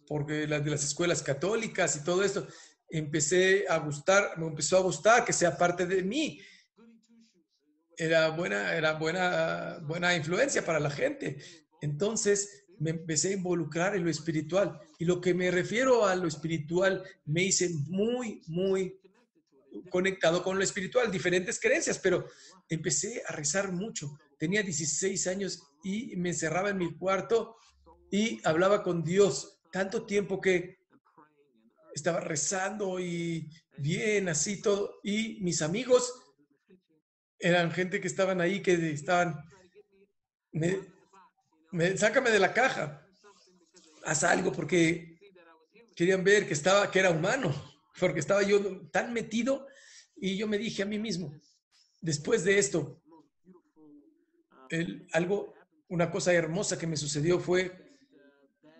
[0.07, 2.47] porque las de las escuelas católicas y todo esto
[2.89, 6.41] empecé a gustar me empezó a gustar que sea parte de mí.
[7.97, 11.39] Era buena era buena buena influencia para la gente.
[11.81, 14.79] Entonces me empecé a involucrar en lo espiritual.
[14.99, 18.99] Y lo que me refiero a lo espiritual me hice muy muy
[19.91, 22.27] conectado con lo espiritual, diferentes creencias, pero
[22.69, 24.19] empecé a rezar mucho.
[24.39, 27.57] Tenía 16 años y me encerraba en mi cuarto
[28.11, 30.79] y hablaba con Dios tanto tiempo que
[31.95, 35.01] estaba rezando y bien, así todo.
[35.03, 36.13] Y mis amigos
[37.39, 39.43] eran gente que estaban ahí, que estaban,
[40.53, 40.79] me,
[41.73, 43.05] me- sácame de la caja,
[44.05, 45.19] haz algo porque
[45.97, 47.53] querían ver que estaba, que era humano,
[47.99, 49.67] porque estaba yo tan metido
[50.17, 51.35] y yo me dije a mí mismo,
[52.01, 53.03] después de esto,
[55.13, 55.55] algo,
[55.89, 57.91] una cosa hermosa que me sucedió fue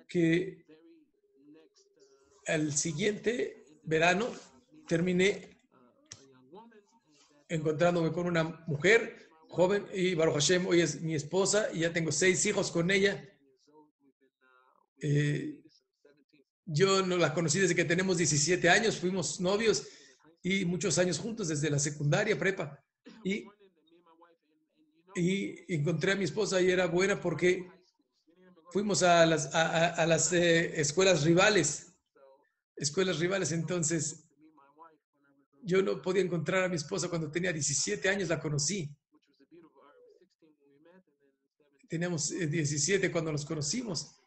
[0.09, 0.62] que
[2.47, 4.29] al siguiente verano
[4.87, 5.51] terminé
[7.49, 12.11] encontrándome con una mujer joven y Baruch Hashem hoy es mi esposa y ya tengo
[12.11, 13.23] seis hijos con ella.
[15.01, 15.59] Eh,
[16.65, 19.87] yo no la conocí desde que tenemos 17 años, fuimos novios
[20.43, 22.83] y muchos años juntos desde la secundaria, prepa.
[23.25, 23.45] Y,
[25.15, 27.69] y encontré a mi esposa y era buena porque
[28.73, 31.92] fuimos a las, a, las eh, escuelas rivales,
[32.77, 33.53] escuelas rivales.
[33.53, 34.25] Entonces,
[35.63, 38.95] yo no podía encontrar a mi esposa cuando tenía 17 años, la conocí.
[41.89, 44.19] Teníamos eh, 17 cuando nos conocimos.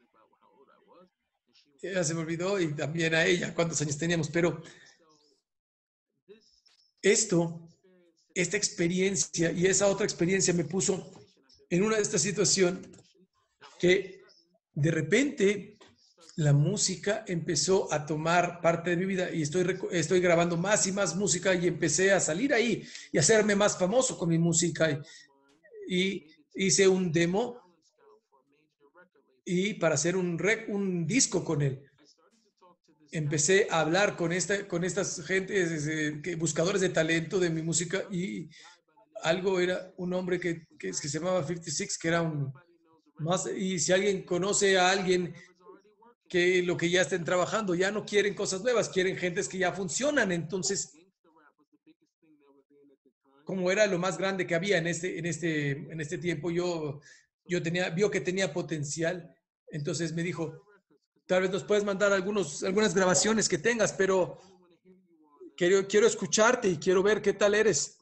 [1.82, 4.62] Ya se me olvidó y también a ella cuántos años teníamos, pero
[7.02, 7.70] esto,
[8.34, 11.12] esta experiencia y esa otra experiencia me puso
[11.70, 12.88] en una de estas situaciones
[13.80, 14.24] que
[14.74, 15.75] de repente
[16.38, 20.92] la música empezó a tomar parte de mi vida y estoy, estoy grabando más y
[20.92, 25.02] más música y empecé a salir ahí y hacerme más famoso con mi música
[25.88, 26.26] y,
[26.58, 27.62] hice un demo
[29.44, 31.82] y para hacer un, rec- un disco con él.
[33.12, 38.04] Empecé a hablar con, esta, con estas gentes, eh, buscadores de talento de mi música
[38.12, 38.50] y
[39.22, 42.54] algo era un hombre que, que, que se llamaba 56, que era un
[43.20, 45.34] más, y si alguien conoce a alguien
[46.36, 49.72] que lo que ya estén trabajando, ya no quieren cosas nuevas, quieren gentes que ya
[49.72, 50.92] funcionan, entonces
[53.46, 57.00] como era lo más grande que había en este, en este, en este tiempo, yo,
[57.46, 59.34] yo tenía, vio que tenía potencial,
[59.70, 60.62] entonces me dijo,
[61.26, 64.38] tal vez nos puedes mandar algunos, algunas grabaciones que tengas, pero
[65.56, 67.98] quiero, quiero escucharte y quiero ver qué tal eres.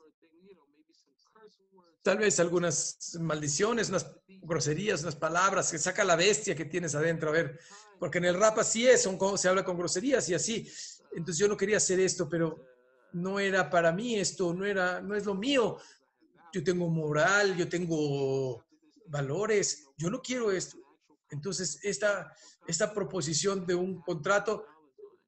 [2.02, 4.08] Tal vez algunas maldiciones, unas
[4.42, 7.60] groserías, unas palabras, que saca la bestia que tienes adentro, a ver,
[8.04, 10.70] porque en el rap así es, son, se habla con groserías y así.
[11.16, 12.62] Entonces yo no quería hacer esto, pero
[13.14, 15.78] no era para mí esto, no era, no es lo mío.
[16.52, 18.66] Yo tengo moral, yo tengo
[19.08, 20.76] valores, yo no quiero esto.
[21.30, 22.30] Entonces esta,
[22.68, 24.66] esta proposición de un contrato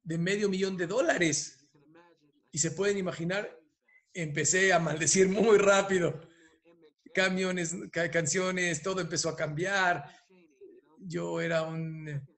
[0.04, 1.56] de medio millón de dólares,
[2.52, 3.58] y se pueden imaginar,
[4.12, 6.20] empecé a maldecir muy rápido.
[7.14, 10.04] Camiones, ca- canciones, todo empezó a cambiar.
[10.98, 12.35] Yo era un,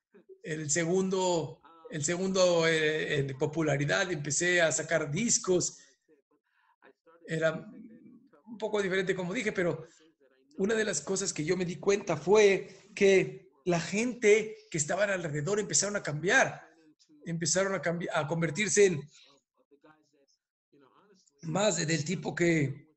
[0.49, 5.79] el segundo, el segundo eh, en popularidad, empecé a sacar discos.
[7.27, 7.53] Era
[8.47, 9.87] un poco diferente, como dije, pero
[10.57, 15.05] una de las cosas que yo me di cuenta fue que la gente que estaba
[15.05, 16.67] alrededor empezaron a cambiar,
[17.27, 19.03] empezaron a, cambiar, a convertirse en
[21.43, 22.89] más del tipo que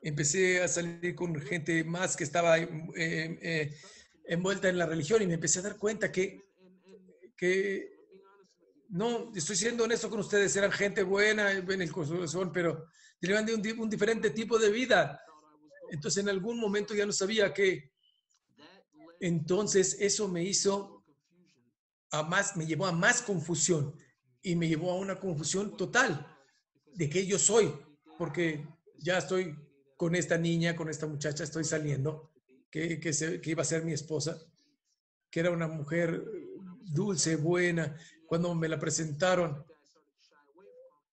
[0.00, 3.74] empecé a salir con gente más que estaba eh, eh,
[4.24, 6.45] envuelta en la religión y me empecé a dar cuenta que,
[7.36, 7.94] que
[8.88, 12.86] no, estoy siendo honesto con ustedes, eran gente buena en el corazón, pero
[13.20, 15.20] tenían de un, un diferente tipo de vida.
[15.90, 17.92] Entonces en algún momento ya no sabía que
[19.20, 21.04] entonces eso me hizo
[22.10, 23.94] a más, me llevó a más confusión
[24.42, 26.26] y me llevó a una confusión total
[26.94, 27.72] de qué yo soy,
[28.18, 28.66] porque
[28.98, 29.56] ya estoy
[29.96, 32.30] con esta niña, con esta muchacha, estoy saliendo,
[32.70, 34.38] que, que, se- que iba a ser mi esposa,
[35.30, 36.22] que era una mujer
[36.92, 37.96] dulce, buena.
[38.26, 39.64] Cuando me la presentaron,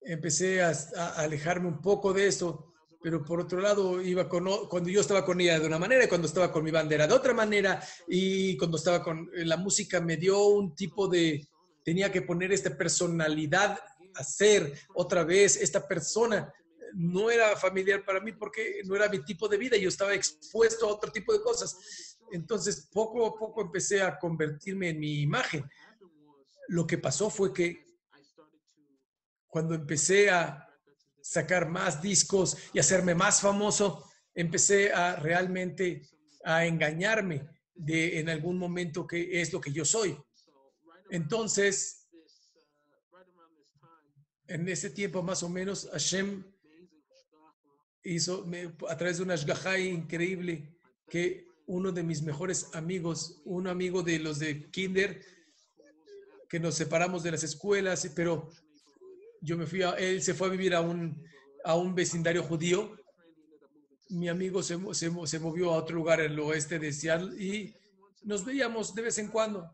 [0.01, 0.71] empecé a,
[1.17, 2.69] alejarme un poco de esto
[3.01, 6.26] pero por otro lado, iba con, cuando yo estaba con ella de una manera cuando
[6.26, 10.15] estaba con mi bandera de otra manera y cuando estaba con eh, la música me
[10.15, 11.45] dio un tipo de,
[11.84, 13.78] tenía que poner esta personalidad
[14.15, 16.51] a ser otra vez esta persona.
[16.93, 20.88] No era familiar para mí porque no era mi tipo de vida, yo estaba expuesto
[20.88, 22.12] a otro tipo de cosas.
[22.34, 25.69] Entonces, poco a poco empecé a convertirme en mi imagen.
[26.67, 27.86] Lo que pasó fue que
[29.47, 30.67] cuando empecé a
[31.21, 36.01] sacar más discos y hacerme más famoso, empecé a realmente
[36.43, 40.17] a engañarme de en algún momento que es lo que yo soy.
[41.11, 42.09] Entonces,
[44.47, 46.43] en ese tiempo más o menos, Hashem
[48.03, 48.43] hizo
[48.89, 50.75] a través de una shgaha increíble
[51.07, 55.22] que uno de mis mejores amigos, un amigo de los de Kinder,
[56.49, 58.49] que nos separamos de las escuelas, pero
[59.41, 61.22] yo me fui a, él se fue a vivir a un,
[61.64, 62.95] a un vecindario judío.
[64.09, 67.76] Mi amigo se, se, se movió a otro lugar en el oeste de Seattle y
[68.24, 69.70] nos veíamos de vez en cuando,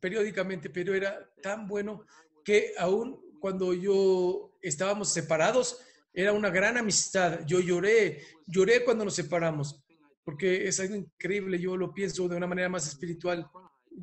[0.00, 2.04] periódicamente, pero era tan bueno
[2.44, 5.80] que aún cuando yo estábamos separados,
[6.12, 7.40] era una gran amistad.
[7.46, 9.84] Yo lloré, lloré cuando nos separamos,
[10.26, 13.48] porque es algo increíble, yo lo pienso de una manera más espiritual.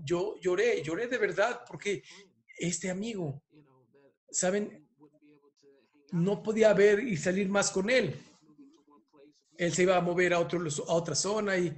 [0.06, 2.02] Yo lloré, lloré de verdad, porque
[2.58, 3.44] este amigo,
[4.32, 4.88] ¿saben?
[6.14, 8.16] No podía ver y salir más con él.
[9.58, 11.76] Él se iba a mover a, otro, a otra zona y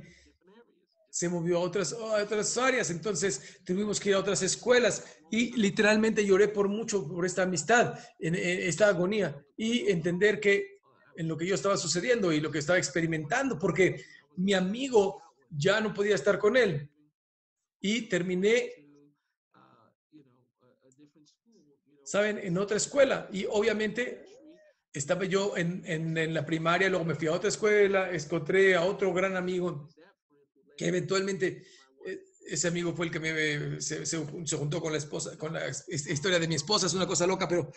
[1.10, 2.92] se movió a otras, a otras áreas.
[2.92, 7.98] Entonces tuvimos que ir a otras escuelas y literalmente lloré por mucho por esta amistad,
[8.20, 10.76] en, en esta agonía y entender que
[11.18, 14.06] en lo que yo estaba sucediendo y lo que estaba experimentando, porque
[14.38, 16.90] mi amigo ya no podía estar con él.
[17.80, 18.72] Y terminé
[22.04, 22.38] ¿saben?
[22.40, 23.28] En otra escuela.
[23.32, 24.26] Y obviamente
[24.94, 28.84] estaba yo en, en- en la primaria, luego me fui a otra escuela, encontré a
[28.84, 29.90] otro gran amigo
[30.78, 31.64] que eventualmente
[32.06, 35.54] eh, ese amigo fue el que me, se, se- se juntó con la esposa, con
[35.54, 37.72] la his- historia de mi esposa, es una cosa loca, pero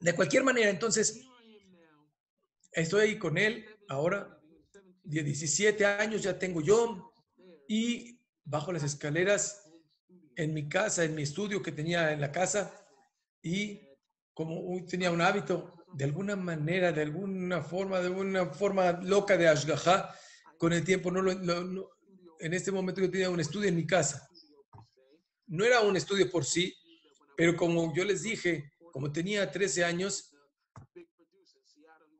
[0.00, 1.20] de cualquier manera, entonces,
[2.72, 4.39] estoy ahí con él ahora,
[5.02, 7.12] de 17 años ya tengo yo,
[7.68, 9.70] y bajo las escaleras
[10.36, 12.72] en mi casa, en mi estudio que tenía en la casa,
[13.42, 13.80] y
[14.34, 19.48] como tenía un hábito, de alguna manera, de alguna forma, de una forma loca de
[19.48, 20.14] ashgaha,
[20.56, 21.88] con el tiempo, no lo- lo- no-
[22.38, 24.28] en este momento yo tenía un estudio en mi casa.
[25.46, 26.74] No era un estudio por sí,
[27.36, 30.29] pero como yo les dije, como tenía 13 años,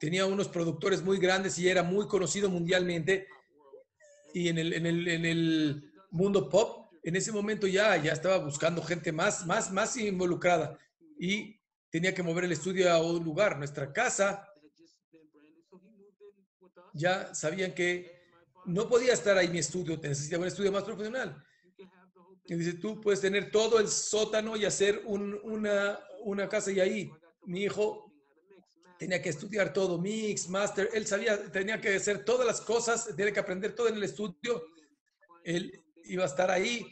[0.01, 3.29] tenía unos productores muy grandes y era muy conocido mundialmente.
[4.35, 8.39] Y en el, en el, en el mundo pop, en ese momento ya, ya estaba
[8.39, 10.79] buscando gente más, más, más involucrada.
[11.19, 13.59] Y tenía que mover el estudio a un lugar.
[13.59, 14.49] Nuestra casa,
[16.95, 18.21] ya sabían que
[18.67, 21.43] no podía estar ahí mi estudio, necesitaba un estudio más profesional.
[22.47, 26.81] Y dice, tú puedes tener todo el sótano y hacer un- una, una casa y
[26.81, 27.11] ahí.
[27.45, 28.10] Mi hijo
[29.01, 33.33] tenía que estudiar todo, mix, master, él sabía, tenía que hacer todas las cosas, tenía
[33.33, 34.63] que aprender todo en el estudio.
[35.43, 36.87] Él iba a estar ahí,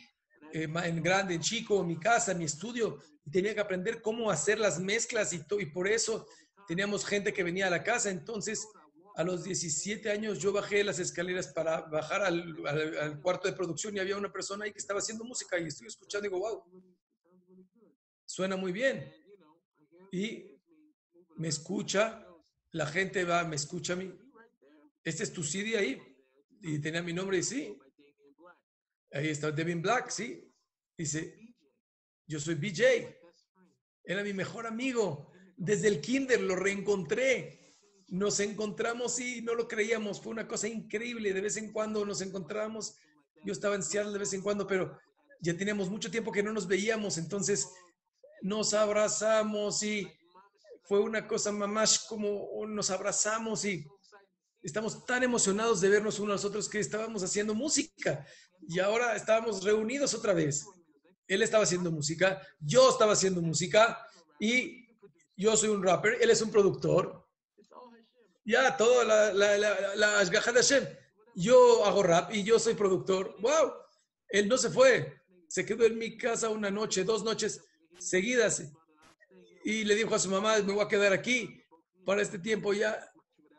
[0.54, 4.00] eh, en grande, en chico, en mi casa, en mi estudio, y tenía que aprender
[4.00, 6.26] cómo hacer las mezclas y, y por eso
[6.66, 8.08] teníamos gente que venía a la casa.
[8.08, 8.66] Entonces,
[9.14, 13.54] a los 17 años yo bajé las escaleras para bajar al, al- al cuarto de
[13.54, 16.40] producción y había una persona ahí que estaba haciendo música y estoy escuchando y digo,
[16.40, 16.64] wow,
[18.24, 19.12] suena muy bien.
[20.10, 20.57] Y
[21.38, 22.26] me escucha,
[22.72, 24.12] la gente va, me escucha a mí.
[25.04, 26.00] Este es tu CD ahí.
[26.60, 27.78] Y tenía mi nombre y sí.
[29.12, 30.52] Ahí está Devin Black, sí.
[30.96, 31.34] Dice,
[32.26, 33.16] yo soy BJ.
[34.04, 35.32] Era mi mejor amigo.
[35.56, 37.76] Desde el kinder lo reencontré.
[38.08, 40.20] Nos encontramos y no lo creíamos.
[40.20, 41.32] Fue una cosa increíble.
[41.32, 42.96] De vez en cuando nos encontrábamos.
[43.44, 44.98] Yo estaba en de vez en cuando, pero
[45.40, 47.16] ya teníamos mucho tiempo que no nos veíamos.
[47.16, 47.68] Entonces
[48.42, 50.17] nos abrazamos y
[50.88, 53.86] fue una cosa más como nos abrazamos y
[54.62, 58.26] estamos tan emocionados de vernos unos a otros que estábamos haciendo música
[58.66, 60.64] y ahora estábamos reunidos otra vez.
[61.26, 63.98] Él estaba haciendo música, yo estaba haciendo música
[64.40, 64.88] y
[65.36, 67.22] yo soy un rapper, él es un productor.
[68.46, 70.88] Ya, todo la, la, de Hashem.
[71.34, 73.36] Yo hago rap y yo soy productor.
[73.42, 73.74] ¡Wow!
[74.30, 75.20] Él no se fue.
[75.48, 77.60] Se quedó en mi casa una noche, dos noches
[77.98, 78.62] seguidas.
[79.70, 81.62] Y le dijo a su mamá, me voy a quedar aquí.
[82.06, 83.06] Para este tiempo ya,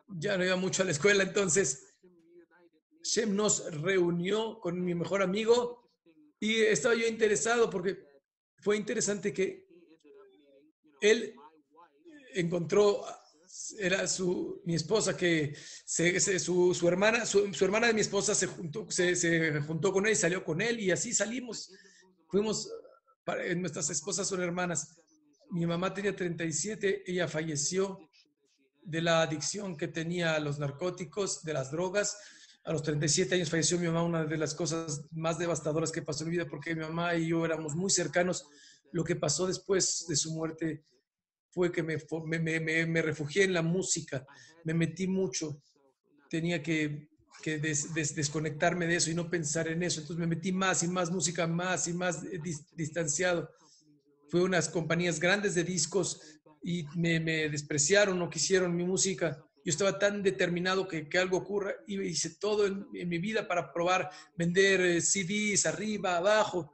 [0.07, 1.21] ya no iba mucho a la escuela.
[1.21, 1.83] Entonces,
[3.03, 5.91] Shem nos reunió con mi mejor amigo
[6.39, 7.99] y estaba yo interesado porque
[8.57, 9.67] fue interesante que
[10.99, 11.35] él
[12.33, 13.05] encontró
[13.77, 15.55] era su, mi esposa que
[15.85, 19.61] se, se- su, su hermana, su, su hermana de mi esposa se juntó, se, se
[19.61, 21.71] juntó con él y salió con él y así salimos.
[22.29, 22.67] Fuimos,
[23.23, 24.95] para- nuestras esposas son hermanas.
[25.51, 28.09] Mi mamá tenía 37, ella falleció
[28.83, 32.17] de la adicción que tenía a los narcóticos, de las drogas.
[32.65, 36.23] A los 37 años falleció mi mamá, una de las cosas más devastadoras que pasó
[36.23, 38.45] en mi vida, porque mi mamá y yo éramos muy cercanos.
[38.91, 40.83] Lo que pasó después de su muerte
[41.51, 44.25] fue que me, refugié en la música,
[44.65, 45.61] me metí mucho,
[46.29, 47.09] tenía que,
[47.41, 50.01] que des- des- desconectarme de eso y no pensar en eso.
[50.01, 53.49] Entonces me metí más y más música, más y más eh, dis- distanciado.
[54.29, 56.21] Fue unas compañías grandes de discos
[56.61, 57.19] y me,
[57.49, 59.43] despreciaron, no quisieron mi música.
[59.65, 63.73] Yo estaba tan determinado que, que algo ocurra y hice todo en, mi vida para
[63.73, 66.71] probar vender eh, CDs arriba, abajo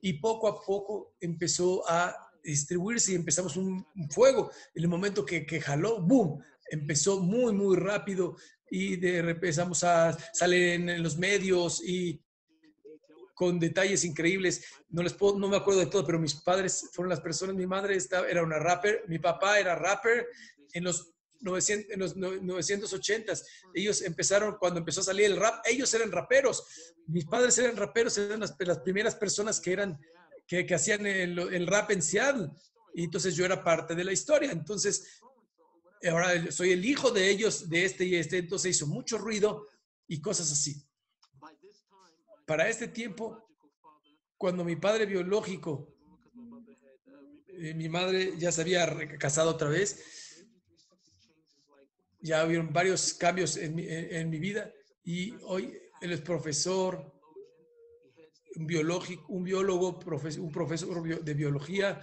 [0.00, 4.50] y poco a poco empezó a distribuirse y empezamos un, fuego.
[4.74, 6.42] En el momento que, que jaló, ¡boom!
[6.70, 8.36] Empezó muy, muy rápido
[8.70, 12.22] y de empezamos a salir en los medios y
[13.38, 14.64] con detalles increíbles.
[14.88, 17.54] No les puedo, no me acuerdo de todo, pero mis padres fueron las personas.
[17.54, 20.26] Mi madre estaba, era una rapper, mi papá era rapper
[20.72, 21.12] en los
[21.42, 23.44] 900, en los no- 980s.
[23.74, 26.64] Ellos empezaron, cuando empezó a salir el rap, ellos eran raperos.
[27.06, 30.00] Mis padres eran raperos, eran las, las primeras personas que eran,
[30.44, 32.48] que, que hacían el, el rap en Seattle.
[32.92, 34.50] Y entonces yo era parte de la historia.
[34.50, 35.20] Entonces,
[36.10, 38.38] ahora soy el hijo de ellos, de este y este.
[38.38, 39.64] Entonces hizo mucho ruido
[40.08, 40.82] y cosas así.
[42.48, 43.46] Para este tiempo,
[44.38, 45.94] cuando mi padre biológico,
[47.48, 48.86] eh, mi madre ya se había
[49.18, 50.46] casado otra vez,
[52.22, 54.72] ya hubieron varios cambios en mi, en- en mi vida
[55.04, 57.12] y hoy él es profesor,
[58.56, 62.00] un, biológico, un biólogo, profes- un profesor de biología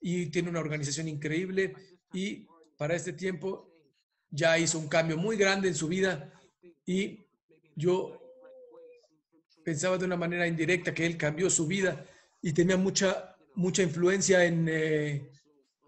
[0.00, 1.74] y tiene una organización increíble
[2.12, 2.44] y
[2.76, 3.70] para este tiempo
[4.30, 6.32] ya hizo un cambio muy grande en su vida
[6.84, 7.24] y
[7.76, 8.25] yo
[9.66, 12.06] pensaba de una manera indirecta que él cambió su vida
[12.40, 15.28] y tenía mucha, mucha influencia en eh,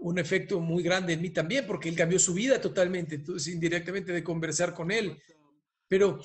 [0.01, 4.11] un efecto muy grande en mí también, porque él cambió su vida totalmente, entonces indirectamente
[4.13, 5.17] de conversar con él.
[5.87, 6.19] Pero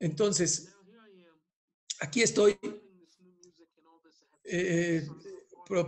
[0.00, 0.72] entonces,
[2.00, 2.56] aquí estoy
[4.44, 5.06] eh,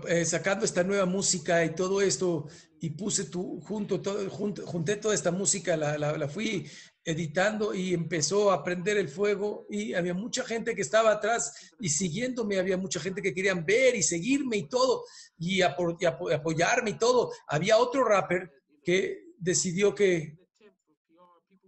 [0.08, 2.48] eh, sacando esta nueva música y todo esto
[2.80, 6.68] y puse tu, junto, todo, junto- junté toda esta música, la, la- la fui
[7.08, 11.88] editando y empezó a prender el fuego y había mucha gente que estaba atrás y
[11.88, 15.04] siguiéndome, había mucha gente que querían ver y seguirme y todo
[15.38, 17.32] y, y apo- apoyarme y todo.
[17.46, 18.52] Había otro rapper
[18.84, 20.36] que decidió que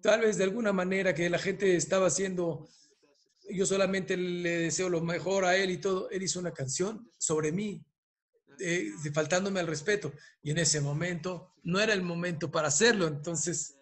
[0.03, 2.69] tal vez de alguna manera que la gente estaba haciendo,
[3.49, 7.51] yo solamente le deseo lo mejor a él y todo, él hizo una canción sobre
[7.51, 7.83] mí,
[8.59, 10.13] eh, faltándome al respeto.
[10.43, 13.77] Y en ese momento no era el momento para hacerlo, entonces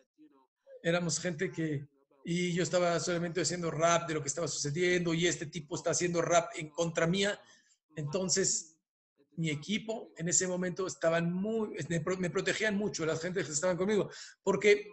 [0.82, 1.86] éramos gente que,
[2.24, 5.90] y yo estaba solamente haciendo rap de lo que estaba sucediendo y este tipo está
[5.90, 7.40] haciendo rap en contra mía.
[7.96, 8.76] Entonces,
[9.36, 13.50] mi equipo en ese momento estaban muy, me pro- me protegían mucho, las gente que
[13.52, 14.10] estaban conmigo,
[14.42, 14.88] porque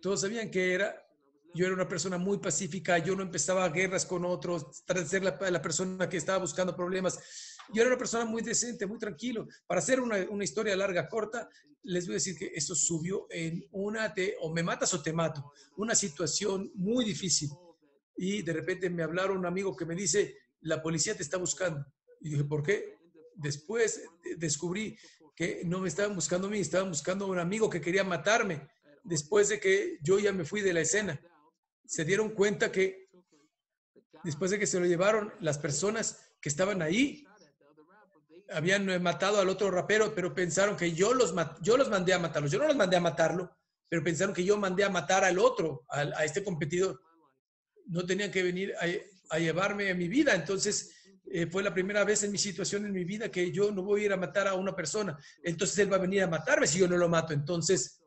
[0.00, 1.06] todos sabían que era,
[1.54, 5.38] yo era una persona muy pacífica, yo no empezaba guerras con otros, tras ser la,
[5.50, 7.51] la persona que estaba buscando problemas.
[7.72, 9.46] Yo era una persona muy decente, muy tranquilo.
[9.66, 11.48] Para hacer una, una historia larga, corta,
[11.84, 15.12] les voy a decir que esto subió en una de, o me matas o te
[15.12, 17.50] mato, una situación muy difícil.
[18.16, 21.84] Y de repente me hablaron un amigo que me dice, la policía te está buscando.
[22.20, 22.98] Y dije, ¿por qué?
[23.34, 24.96] Después eh, descubrí
[25.34, 28.68] que no me estaban buscando a mí, estaban buscando a un amigo que quería matarme
[29.02, 31.20] después de que yo ya me fui de la escena.
[31.84, 33.08] Se dieron cuenta que
[34.22, 37.24] después de que se lo llevaron, las personas que estaban ahí
[38.54, 42.50] habían matado al otro rapero, pero pensaron que yo los, yo los mandé a matarlos.
[42.52, 43.56] Yo no los mandé a matarlo,
[43.88, 47.00] pero pensaron que yo mandé a matar al otro, al- a este competidor.
[47.86, 50.34] No tenían que venir a, a llevarme a mi vida.
[50.34, 50.90] Entonces,
[51.30, 54.02] eh, fue la primera vez en mi situación, en mi vida, que yo no voy
[54.02, 55.18] a ir a matar a una persona.
[55.42, 57.32] Entonces, él va a venir a matarme si yo no lo mato.
[57.32, 58.00] Entonces,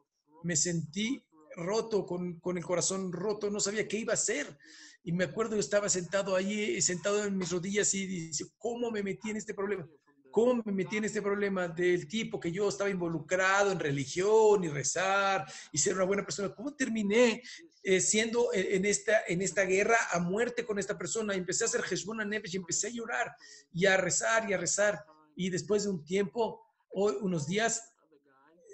[0.43, 1.23] me sentí
[1.57, 4.57] roto, con, con el corazón roto, no sabía qué iba a hacer.
[5.03, 9.03] Y me acuerdo, yo estaba sentado ahí, sentado en mis rodillas y dice, ¿cómo me
[9.03, 9.87] metí en este problema?
[10.35, 14.67] ¿Cómo me metí en este problema del tipo que yo estaba involucrado en religión y
[14.67, 16.53] rezar y ser una buena persona?
[16.53, 17.41] ¿Cómo terminé
[17.81, 21.33] eh, siendo en en esta, en esta guerra a muerte con esta persona?
[21.33, 23.33] Y empecé a hacer Hezbollah Neves y empecé a llorar
[23.71, 25.05] y a rezar y a rezar.
[25.37, 27.93] Y después de un tiempo, hoy, unos días,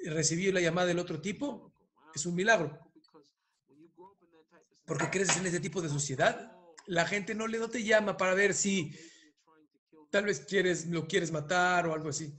[0.06, 1.72] recibí la llamada del otro tipo.
[2.16, 2.76] Es un milagro.
[4.88, 6.58] Porque creces en este tipo de sociedad.
[6.88, 8.98] La gente no le no te llama para ver si
[10.12, 12.32] tal vez quieres lo quieres matar o algo así.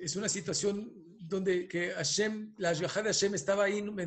[0.00, 0.90] Es una situación
[1.20, 4.06] donde que Hashem, la Ashgaha de Hashem estaba ahí, me-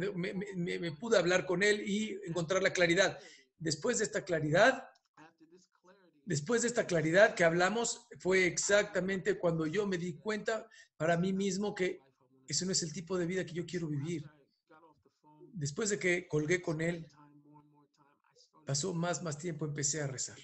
[0.79, 3.19] me pude hablar con él y encontrar la claridad.
[3.59, 4.87] Después de esta claridad,
[6.25, 11.31] después de esta claridad que hablamos, fue exactamente cuando yo me di cuenta para mí
[11.33, 11.99] mismo que
[12.47, 14.23] ese no es el tipo de vida que yo quiero vivir.
[15.53, 17.05] Después de que colgué con él,
[18.65, 20.37] pasó más, más tiempo, empecé a rezar.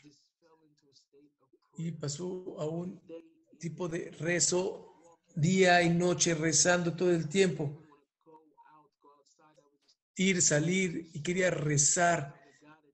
[1.80, 3.02] Y pasó a un
[3.58, 4.98] tipo de rezo
[5.34, 7.82] día y noche, rezando todo el tiempo.
[10.18, 12.36] Ir, salir y quería rezar.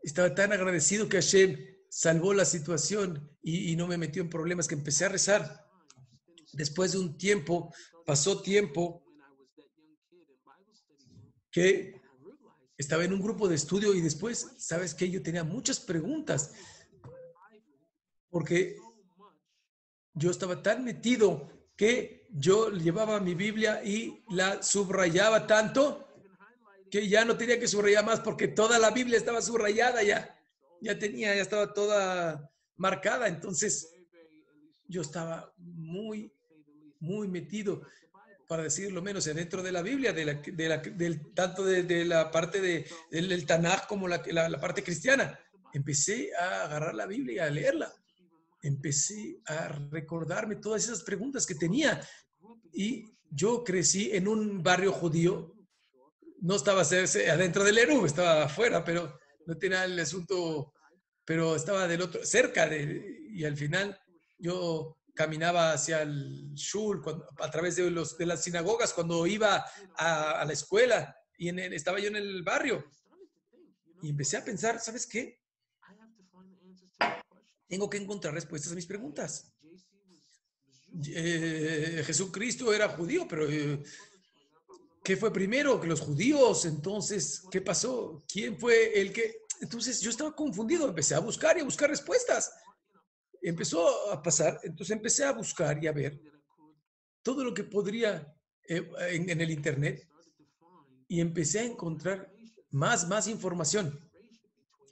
[0.04, 1.58] Estaba tan agradecido que Hashem
[1.90, 5.66] salvó la situación y, no me metió en problemas, que empecé a rezar.
[6.54, 7.74] Después de un tiempo,
[8.06, 9.04] pasó tiempo
[11.50, 12.00] que
[12.78, 15.10] estaba en un grupo de estudio y después, ¿sabes qué?
[15.10, 16.52] Yo tenía muchas preguntas
[18.36, 18.76] porque
[20.14, 26.06] yo estaba tan metido que yo llevaba mi Biblia y la subrayaba tanto
[26.92, 30.38] que ya no tenía que subrayar más porque toda la Biblia estaba subrayada ya.
[30.82, 33.30] Ya tenía, ya estaba toda marcada.
[33.30, 33.90] Entonces,
[34.86, 36.30] yo estaba muy,
[37.00, 37.84] muy metido,
[38.50, 43.88] para decirlo menos, dentro de la Biblia, del, tanto de, la parte de, del, Tanaj
[43.88, 45.40] como la- la parte cristiana.
[45.72, 47.94] Empecé a agarrar la Biblia y a leerla.
[48.66, 52.02] Empecé a recordarme todas esas preguntas que tenía.
[52.74, 55.54] Y yo crecí en un barrio judío.
[56.42, 60.74] No estaba adentro del Eru, estaba afuera, pero no tenía el asunto,
[61.24, 63.98] pero estaba del otro, cerca de, y al final
[64.38, 69.64] yo caminaba hacia el shul cuando- a través de, los, de las sinagogas cuando iba
[69.98, 72.84] a, a la escuela y en estaba yo en el barrio
[74.02, 75.40] y empecé a pensar, ¿sabes qué?
[77.68, 79.52] Tengo que encontrar respuestas a mis preguntas.
[81.08, 83.82] Eh, Jesucristo era judío, pero eh,
[85.04, 85.80] ¿qué fue primero?
[85.82, 88.24] Que los judíos, entonces, ¿qué pasó?
[88.28, 89.40] ¿Quién fue el que...?
[89.62, 92.52] Entonces yo estaba confundido, empecé a buscar y a buscar respuestas.
[93.42, 96.20] Empezó a pasar, entonces empecé a buscar y a ver
[97.22, 98.36] todo lo que podría
[98.68, 100.08] eh, en, en el Internet
[101.08, 102.32] y empecé a encontrar
[102.72, 104.00] más, más información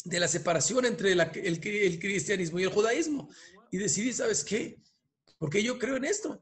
[0.04, 1.60] de la separación entre el,
[2.00, 3.30] cristianismo y el judaísmo.
[3.72, 4.78] Y decidí, ¿sabes qué?
[5.38, 6.42] Porque yo creo en esto.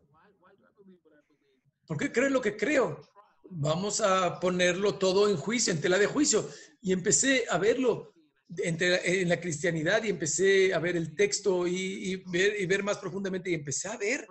[1.88, 3.02] ¿Por qué creo lo que creo?
[3.50, 6.50] Vamos a ponerlo todo en juicio, en tela de juicio.
[6.82, 8.14] Y empecé a verlo
[8.58, 12.98] entre, en la cristianidad y empecé a ver el texto y ver, y ver más
[12.98, 14.28] profundamente y empecé a ver.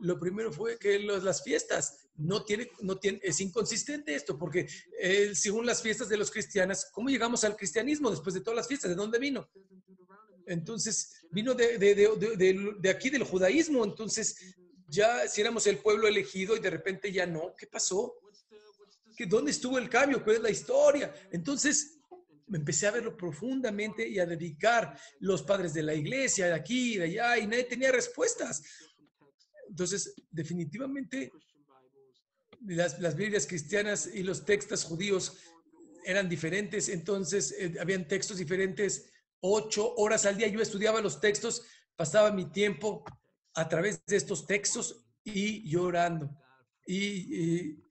[0.00, 4.66] Lo primero fue que las fiestas no tiene, no tiene, es inconsistente esto, porque
[4.98, 8.68] eh, según las fiestas de los cristianos, ¿cómo llegamos al cristianismo después de todas las
[8.68, 8.90] fiestas?
[8.90, 9.48] ¿De dónde vino?
[10.46, 14.56] Entonces, vino de, de, de, de- aquí del judaísmo, entonces
[14.88, 18.14] ya si éramos el pueblo elegido y de repente ya no, ¿qué pasó?
[19.16, 20.24] ¿Qué, ¿Dónde estuvo el cambio?
[20.24, 21.14] ¿Cuál es la historia?
[21.30, 21.98] Entonces,
[22.48, 26.96] me empecé a verlo profundamente y a dedicar los padres de la iglesia, de aquí
[26.96, 28.62] de allá, y nadie tenía respuestas.
[29.70, 31.32] Entonces, definitivamente,
[32.66, 35.38] las, las Biblias cristianas y los textos judíos
[36.04, 39.10] eran diferentes, entonces eh, habían textos diferentes.
[39.40, 41.62] Ocho horas al día yo estudiaba los textos,
[41.96, 43.04] pasaba mi tiempo
[43.54, 46.36] a través de estos textos y llorando
[46.86, 47.84] y, y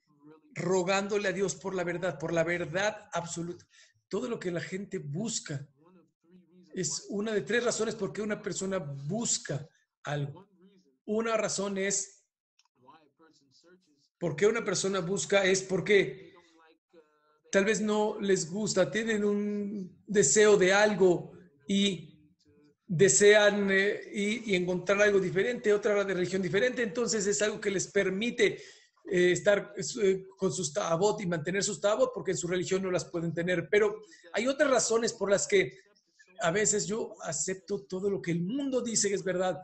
[0.53, 3.65] rogándole a Dios por la verdad, por la verdad absoluta.
[4.09, 5.65] Todo lo que la gente busca
[6.73, 9.67] es una de tres razones por qué una persona busca
[10.03, 10.49] algo.
[11.11, 12.23] Una razón es
[14.19, 16.35] por qué una persona busca es porque
[17.51, 21.31] tal vez no les gusta, tienen un deseo de algo
[21.67, 22.15] y
[22.85, 27.71] desean eh, y, y encontrar algo diferente, otra de religión diferente, entonces es algo que
[27.71, 28.61] les permite
[29.05, 32.91] eh, estar eh, con sus tabot y mantener sus tabot porque en su religión no
[32.91, 33.67] las pueden tener.
[33.67, 33.95] Pero
[34.31, 35.75] hay otras razones por las que
[36.39, 39.59] a veces yo acepto todo lo que el mundo dice que es verdad,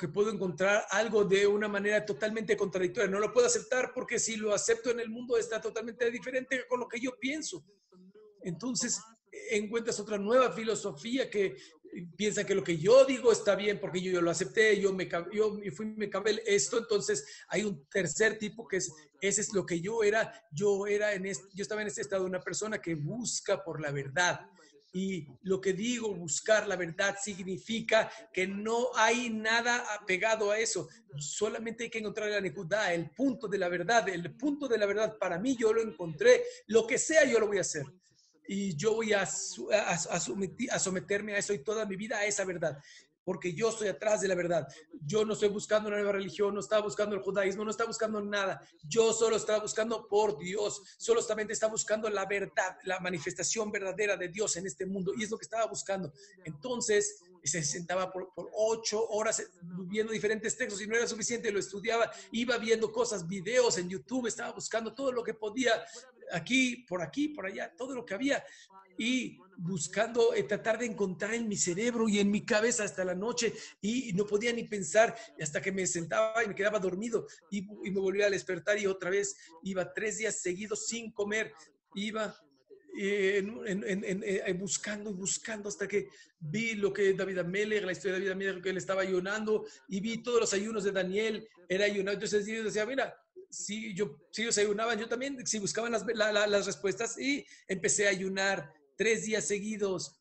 [0.00, 3.10] que puedo encontrar algo de una manera totalmente contradictoria.
[3.10, 6.80] No lo puedo aceptar porque si lo acepto en el mundo está totalmente diferente con
[6.80, 7.62] lo que yo pienso.
[8.42, 8.98] Entonces
[9.50, 11.56] encuentras otra nueva filosofía que
[12.16, 15.08] piensa que lo que yo digo está bien porque yo, yo lo acepté, yo me
[15.32, 19.66] yo fui me cabé esto, entonces hay un tercer tipo que es ese es lo
[19.66, 22.94] que yo era, yo era en este, yo estaba en este estado una persona que
[22.94, 24.40] busca por la verdad.
[24.92, 30.88] Y lo que digo, buscar la verdad, significa que no hay nada apegado a eso.
[31.16, 34.08] Solamente hay que encontrar la nekudá, el punto de la verdad.
[34.08, 36.42] El punto de la verdad para mí yo lo encontré.
[36.66, 37.84] Lo que sea yo lo voy a hacer.
[38.48, 42.76] Y yo voy a, someterme a eso y toda mi vida a esa verdad.
[43.24, 44.66] Porque yo estoy atrás de la verdad.
[45.06, 48.20] Yo no estoy buscando una nueva religión, no estaba buscando el judaísmo, no estaba buscando
[48.20, 48.62] nada.
[48.82, 54.16] Yo solo estaba buscando por Dios, solo solamente estaba buscando la verdad, la manifestación verdadera
[54.16, 55.12] de Dios en este mundo.
[55.16, 56.12] Y es lo que estaba buscando.
[56.44, 61.58] Entonces, se sentaba por, por, ocho horas viendo diferentes textos y no era suficiente, lo
[61.58, 65.72] estudiaba, iba viendo cosas, videos en YouTube, estaba buscando todo lo que podía,
[66.32, 68.44] aquí, por aquí, por allá, todo lo que había
[69.00, 73.14] y buscando eh, tratar de encontrar en mi cerebro y en mi cabeza hasta la
[73.14, 77.62] noche y, no podía ni pensar hasta que me sentaba y me quedaba dormido y,
[77.62, 81.52] me volvía a despertar y otra vez iba tres días seguidos sin comer,
[81.94, 82.34] iba
[82.96, 86.08] en, en, eh, buscando y buscando hasta que
[86.38, 90.00] vi lo que David Amelech, la historia de David Amelech, que él estaba ayunando y
[90.00, 92.14] vi todos los ayunos de Daniel, era ayunado.
[92.14, 93.14] Entonces yo decía, mira,
[93.50, 98.10] si, yo, si ellos ayunaban, yo también, si buscaban las, las respuestas y empecé a
[98.10, 100.20] ayunar tres días seguidos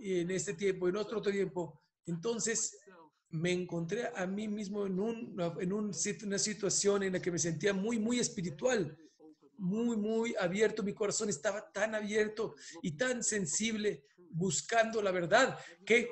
[0.00, 1.82] en este tiempo, en otro tiempo.
[2.06, 2.78] Entonces
[3.28, 5.92] me encontré a mí mismo en, un, en un,
[6.24, 8.96] una situación en la que me sentía muy, muy espiritual
[9.58, 16.08] muy, muy abierto, mi corazón estaba tan abierto y tan sensible buscando la verdad que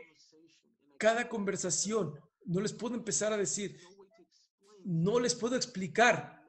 [0.98, 3.78] cada conversación, no les puedo empezar a decir,
[4.84, 6.43] no les puedo explicar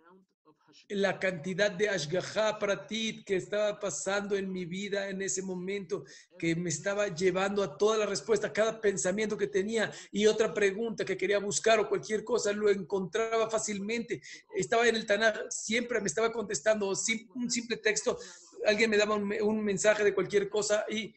[0.90, 6.04] la cantidad de ashgaha pratit que estaba pasando en mi vida en ese momento,
[6.38, 11.04] que me estaba llevando a toda la respuesta, cada pensamiento que tenía y otra pregunta
[11.04, 14.22] que quería buscar o cualquier cosa, lo encontraba fácilmente.
[14.56, 18.18] Estaba en el Tanaj, siempre me estaba contestando un simple texto,
[18.66, 21.16] alguien me daba un, mensaje de cualquier cosa y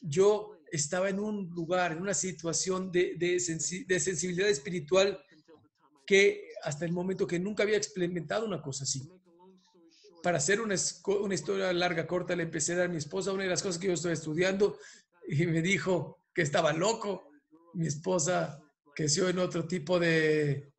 [0.00, 5.20] yo estaba en un lugar, en una situación de, de sensibilidad espiritual
[6.06, 9.08] que hasta el momento que nunca había experimentado una cosa así.
[10.22, 10.74] Para hacer una,
[11.22, 13.80] una, historia larga, corta, le empecé a dar a mi esposa una de las cosas
[13.80, 14.78] que yo estoy estudiando
[15.26, 17.30] y me dijo que estaba loco.
[17.74, 18.60] Mi esposa
[18.94, 20.72] creció en otro tipo de...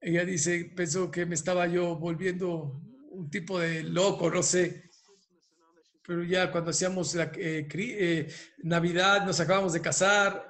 [0.00, 2.80] Ella dice, pensó que me estaba yo volviendo
[3.10, 4.88] un tipo de loco, no sé.
[6.06, 10.48] Pero ya cuando hacíamos la eh, eh, Navidad, nos acabamos de casar,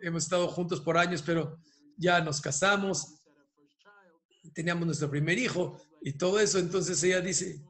[0.00, 1.58] hemos estado juntos por años, pero
[2.00, 3.22] ya nos casamos,
[4.54, 6.58] teníamos nuestro primer hijo y todo eso.
[6.58, 7.62] Entonces ella dice,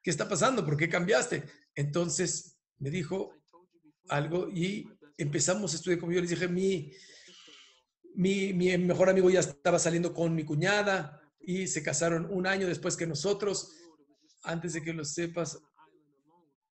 [0.00, 0.64] ¿qué está pasando?
[0.64, 1.44] ¿Por qué cambiaste?
[1.74, 3.34] Entonces me dijo
[4.08, 6.92] algo y empezamos a estudiar como yo les dije, mi,
[8.14, 12.68] mi, mi mejor amigo ya estaba saliendo con mi cuñada y se casaron un año
[12.68, 13.74] después que nosotros.
[14.44, 15.58] Antes de que lo sepas,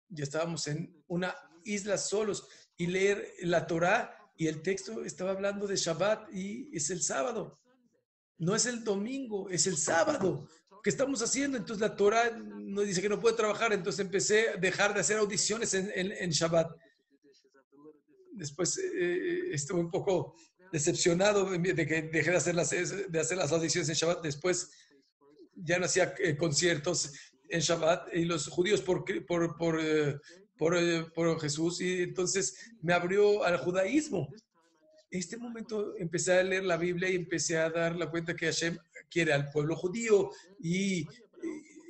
[0.09, 1.35] ya estábamos en una
[1.65, 6.91] isla solos y leer la Torah y el texto estaba hablando de Shabbat y es
[6.91, 7.59] el sábado.
[8.39, 10.47] No es el domingo, es el sábado.
[10.83, 11.57] ¿Qué estamos haciendo?
[11.57, 15.17] Entonces la Torah nos dice que no puede trabajar, entonces empecé a dejar de hacer
[15.19, 16.71] audiciones en, en, Shabbat.
[18.33, 20.37] Después eh, estuve un poco
[20.71, 24.23] decepcionado de que dejé de hacer las, de hacer las audiciones en Shabbat.
[24.23, 24.71] Después
[25.55, 27.11] ya no hacía eh, conciertos
[27.49, 30.19] en Shabbat y los judíos por, por, por eh,
[30.57, 34.29] por, eh, por Jesús y entonces me abrió al judaísmo.
[35.11, 38.47] En este momento empecé a leer la Biblia y empecé a dar la cuenta que
[38.47, 38.77] Hashem
[39.09, 41.07] quiere al pueblo judío y,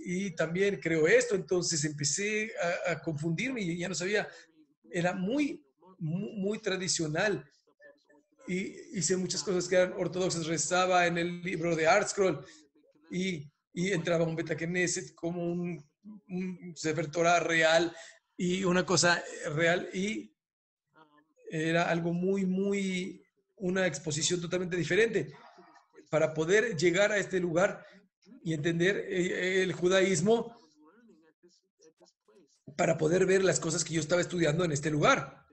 [0.04, 1.34] y, también creo esto.
[1.34, 2.52] Entonces empecé
[2.86, 4.28] a, confundirme y ya no sabía.
[4.90, 5.64] Era muy,
[5.98, 7.44] muy, tradicional
[8.46, 10.46] y hice muchas cosas que eran ortodoxas.
[10.46, 12.44] Rezaba en el libro de Art Scroll
[13.10, 14.56] y, y entraba un Beta
[15.14, 15.82] como un,
[16.28, 17.94] un Sefer Torah real
[18.36, 19.22] y una cosa
[19.54, 20.36] real y
[21.50, 23.24] era algo muy, muy,
[23.56, 25.32] una exposición totalmente diferente.
[26.10, 27.84] Para poder llegar a este lugar
[28.42, 30.56] y entender eh, el judaísmo,
[32.76, 35.46] para poder ver las cosas que yo estaba estudiando en este lugar.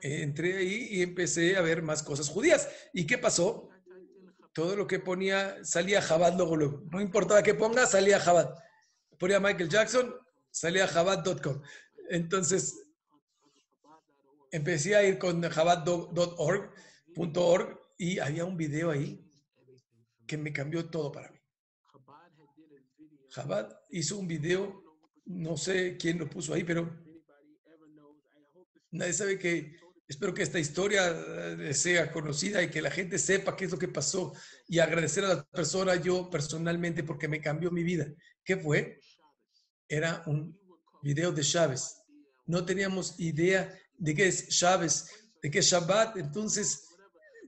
[0.00, 2.68] Entré ahí y empecé a ver más cosas judías.
[2.92, 3.70] ¿Y qué pasó?
[4.52, 6.82] Todo lo que ponía salía Jabad luego, luego.
[6.90, 8.54] No importaba qué ponga, salía Jabad.
[9.18, 10.14] Ponía Michael Jackson,
[10.50, 11.62] salía Jabad.com.
[12.10, 12.86] Entonces,
[14.50, 16.70] empecé a ir con jabad.org
[17.98, 19.22] y había un video ahí
[20.26, 21.38] que me cambió todo para mí.
[23.30, 24.82] Jabad hizo un video,
[25.26, 26.90] no sé quién lo puso ahí, pero
[28.90, 29.76] nadie sabe que,
[30.08, 33.78] espero que esta historia eh, sea conocida y que la gente sepa qué es lo
[33.78, 34.32] que pasó
[34.66, 38.06] y agradecer a la persona yo personalmente porque me cambió mi vida.
[38.44, 39.00] ¿Qué fue?
[39.88, 40.58] Era un
[41.06, 42.02] video de Chávez.
[42.46, 45.06] No teníamos idea de qué es Chávez,
[45.40, 46.16] de qué es Shabbat.
[46.16, 46.88] Entonces,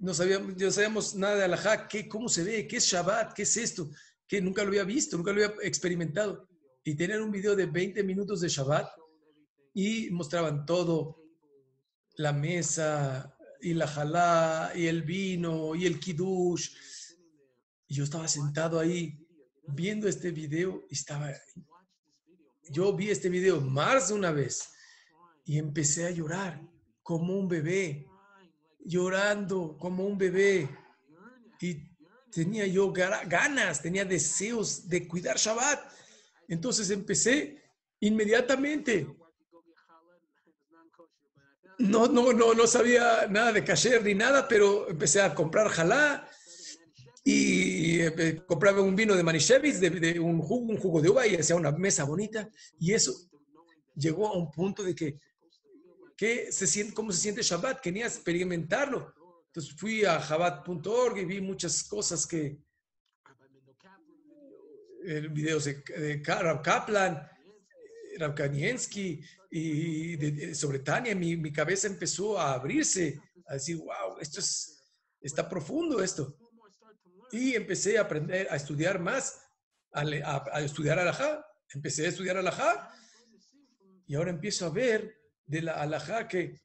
[0.00, 3.42] no sabíamos, no sabíamos nada de Alajá, qué, cómo se ve, qué es Shabbat, qué
[3.42, 3.90] es esto,
[4.28, 6.48] que nunca lo había visto, nunca lo había experimentado.
[6.84, 8.88] Y tenían un video de 20 minutos de Shabbat
[9.74, 11.24] y mostraban todo,
[12.14, 16.70] la mesa y la jalá y el vino y el kiddush.
[17.88, 19.18] Y yo estaba sentado ahí
[19.66, 21.32] viendo este video y estaba...
[22.70, 24.72] Yo vi este video más de una vez
[25.44, 26.60] y empecé a llorar
[27.02, 28.06] como un bebé,
[28.84, 30.68] llorando como un bebé.
[31.60, 31.88] Y
[32.30, 35.80] tenía yo ga- ganas, tenía deseos de cuidar Shabbat.
[36.48, 37.62] Entonces empecé
[38.00, 39.06] inmediatamente.
[41.78, 46.28] No, no, no, no sabía nada de kasher ni nada, pero empecé a comprar jalá
[47.32, 51.26] y eh, compraba un vino de Manischewitz, de, de un, jugo, un jugo de uva
[51.26, 52.48] y hacía una mesa bonita.
[52.78, 53.12] Y eso
[53.94, 55.20] llegó a un punto de que,
[56.16, 57.80] que se siente, ¿cómo se siente Shabbat?
[57.80, 59.14] Quería experimentarlo.
[59.46, 62.58] Entonces fui a Shabbat.org y vi muchas cosas que,
[65.30, 67.26] videos de, de Kaplan,
[68.18, 69.20] Rav Kaniensky
[69.50, 74.40] y de- de- sobre Tania, mi, mi cabeza empezó a abrirse, a decir, wow, esto
[74.40, 74.82] es,
[75.20, 76.36] está profundo esto.
[77.32, 79.42] Y empecé a aprender, a estudiar más,
[79.92, 81.44] a, estudiar alajá.
[81.74, 82.90] Empecé a estudiar alajá
[84.06, 86.60] y ahora empiezo a ver de la alajá que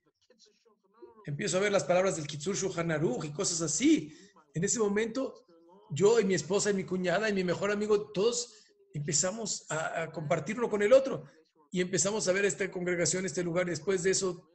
[1.26, 4.18] empiezo a ver las palabras del Kitsur Shulchan Aruch y cosas así.
[4.54, 5.46] En ese momento,
[5.90, 10.12] yo y mi esposa y mi cuñada y mi mejor amigo, todos empezamos a, a
[10.12, 11.26] compartir uno con el otro
[11.72, 13.66] y empezamos a ver esta congregación, este lugar.
[13.66, 14.50] Después de eso,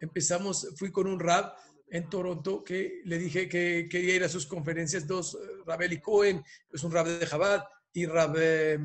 [0.00, 1.54] empezamos, fui con un rab
[1.90, 6.00] en Toronto que le dije que quería ir a sus conferencias, dos, eh, Rab Eli
[6.00, 8.78] Cohen, es un rab de Chabad, y Rab eh,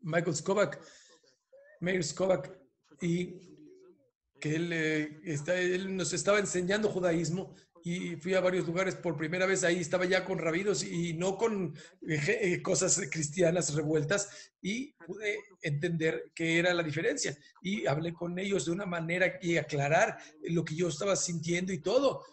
[0.00, 0.80] Michael Skovak,
[1.80, 2.50] Meir Skovak,
[3.00, 3.40] y
[4.40, 7.54] que él, eh, está, él nos estaba enseñando judaísmo
[7.86, 11.36] y fui a varios lugares por primera vez ahí, estaba ya con rabinos y no
[11.36, 11.76] con
[12.08, 18.38] eh, eh, cosas cristianas revueltas y pude entender qué era la diferencia y hablé con
[18.38, 22.24] ellos de una manera y aclarar lo que yo estaba sintiendo y todo.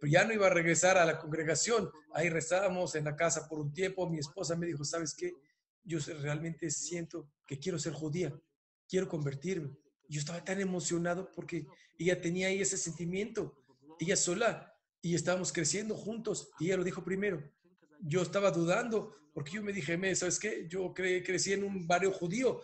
[0.00, 3.60] Pero ya no iba a regresar a la congregación, ahí rezábamos en la casa por
[3.60, 5.34] un tiempo, mi esposa me dijo, ¿sabes qué?
[5.84, 8.34] Yo realmente siento que quiero ser judía,
[8.88, 9.70] quiero convertirme.
[10.08, 11.64] Yo estaba tan emocionado porque
[11.96, 13.54] ella tenía ahí ese sentimiento,
[14.00, 14.69] ella sola,
[15.02, 17.42] y estábamos creciendo juntos, y ella lo dijo primero.
[18.00, 20.66] Yo estaba dudando, porque yo me dije, "Me, ¿sabes qué?
[20.68, 22.60] Yo cre- crecí en un barrio judío,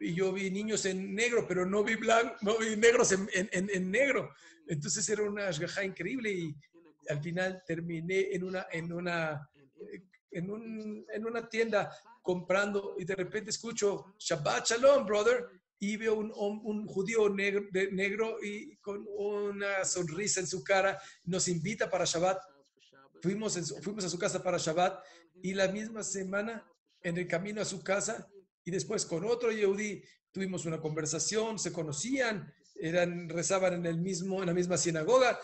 [0.00, 3.70] y yo vi niños en negro, pero no vi, blanco, no vi negros en, en-
[3.70, 4.34] en- negro.
[4.66, 6.54] Entonces era una ashgaha increíble, y
[7.08, 9.48] al final terminé en una, en una,
[10.30, 11.90] en un- en una tienda
[12.22, 15.46] comprando, y de repente escucho, Shabbat Shalom, brother,
[15.82, 20.62] y veo un, hom- un judío negro, de- negro y con una sonrisa en su
[20.62, 22.38] cara, nos invita para Shabbat.
[23.20, 25.02] Fuimos, en su- fuimos a su casa para Shabbat
[25.42, 26.64] y la misma semana
[27.02, 28.28] en el camino a su casa
[28.64, 34.38] y después con otro Yehudi tuvimos una conversación, se conocían, eran, rezaban en, el mismo,
[34.40, 35.36] en la misma sinagoga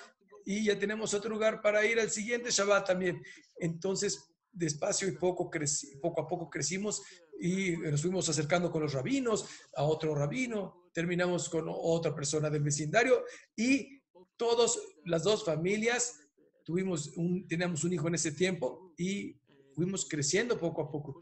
[0.45, 3.21] y ya tenemos otro lugar para ir al siguiente Shabbat también.
[3.57, 7.03] Entonces, despacio y poco, creci- poco a poco crecimos
[7.41, 9.47] y nos fuimos acercando con los rabinos,
[9.77, 13.25] a otro rabino, terminamos con otra persona del vecindario
[13.57, 14.03] y
[14.37, 16.21] todos, las dos familias,
[16.65, 19.41] tuvimos un, teníamos un hijo en ese tiempo y
[19.75, 21.21] fuimos creciendo poco a poco.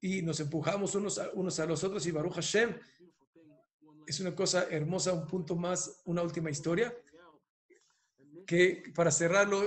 [0.00, 2.76] Y nos empujamos unos a, unos a los otros y Baruch Hashem
[4.06, 6.94] es una cosa hermosa, un punto más, una última historia
[8.46, 9.62] que para cerrarlo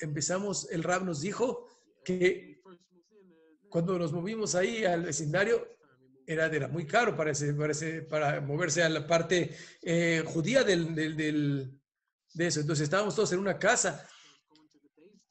[0.00, 1.66] empezamos, el Rab nos dijo
[2.04, 2.60] que
[3.68, 5.66] cuando nos movimos ahí al vecindario,
[6.26, 10.62] era, era muy caro para, ese- para, ese- para moverse a la parte eh, judía
[10.64, 11.80] del, del- del-
[12.34, 12.60] de eso.
[12.60, 14.06] Entonces estábamos todos en una casa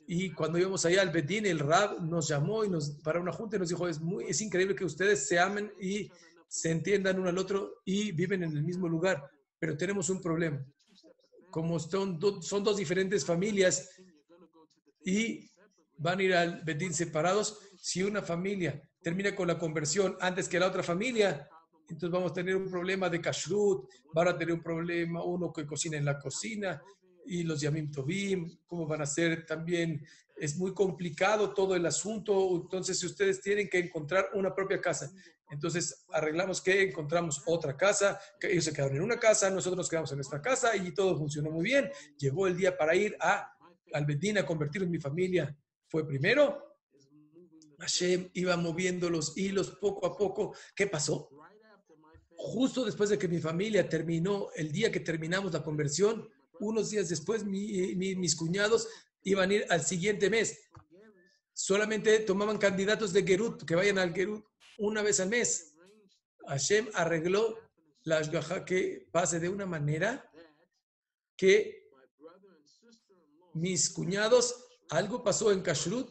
[0.07, 3.55] y cuando íbamos allá al Bedín, el Rab nos llamó y nos, para una junta
[3.55, 6.09] y nos dijo, es, muy, es increíble que ustedes se amen y
[6.47, 10.65] se entiendan uno al otro y viven en el mismo lugar, pero tenemos un problema.
[11.51, 13.89] Como son, do- son dos diferentes familias
[15.03, 15.49] y
[15.97, 20.59] van a ir al Bedín separados, si una familia termina con la conversión antes que
[20.59, 21.47] la otra familia,
[21.89, 25.65] entonces vamos a tener un problema de kashrut, van a tener un problema uno que
[25.65, 26.81] cocina en la cocina
[27.25, 30.05] y los yamim tovim, cómo van a ser también,
[30.37, 35.11] es muy complicado todo el asunto, entonces si ustedes tienen que encontrar una propia casa,
[35.51, 39.89] entonces arreglamos que encontramos otra casa, que ellos se quedaron en una casa, nosotros nos
[39.89, 43.51] quedamos en nuestra casa y todo funcionó muy bien, llegó el día para ir a
[43.93, 45.55] al Bedín a convertir en mi familia,
[45.87, 46.77] fue primero,
[47.79, 50.53] Hashem iba moviendo los hilos poco a poco.
[50.75, 51.29] ¿Qué pasó?
[52.35, 56.29] Justo después de que mi familia terminó, el día que terminamos la conversión,
[56.59, 58.87] unos días después mi- mi- mis cuñados
[59.23, 60.59] iban a ir al siguiente mes.
[61.53, 64.45] Solamente tomaban candidatos de Gerut, que vayan al Gerut
[64.77, 65.73] una vez al mes.
[66.47, 67.57] Hashem arregló
[68.03, 70.29] la ashgaha que pase de una manera
[71.37, 71.78] que
[73.53, 74.55] mis cuñados,
[74.89, 76.09] algo pasó en Kashrut,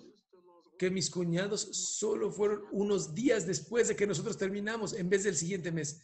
[0.78, 5.36] que mis cuñados solo fueron unos días después de que nosotros terminamos, en vez del
[5.36, 6.00] siguiente mes.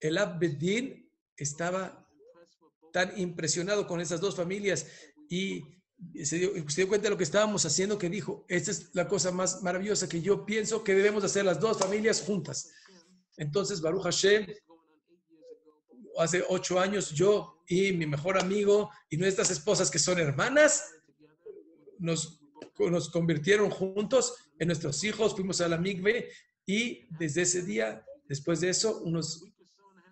[0.00, 2.06] El Abbedin estaba
[2.92, 4.86] tan impresionado con esas dos familias
[5.28, 5.62] y
[6.24, 9.08] se dio, se dio cuenta de lo que estábamos haciendo, que dijo, esta es la
[9.08, 12.70] cosa más maravillosa que yo pienso que debemos hacer las dos familias juntas.
[13.36, 14.46] Entonces, Baruch Hashem,
[16.18, 20.92] hace ocho años, yo y mi mejor amigo y nuestras esposas que son hermanas,
[21.98, 22.40] nos,
[22.78, 26.30] nos convirtieron juntos en nuestros hijos, fuimos a la migbe
[26.66, 29.44] y desde ese día, después de eso, unos,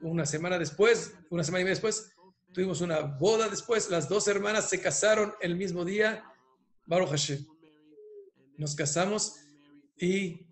[0.00, 2.12] una semana después, una semana y media después,
[2.52, 6.24] tuvimos una boda después, las dos hermanas se casaron el mismo día,
[6.86, 7.46] Baruch Hashem.
[8.58, 9.36] Nos casamos
[9.96, 10.46] y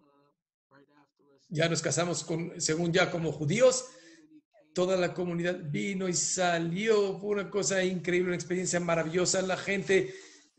[1.48, 3.86] ya nos casamos con, según ya como judíos,
[4.74, 10.14] toda la comunidad vino y salió, fue una cosa increíble, una experiencia maravillosa, la gente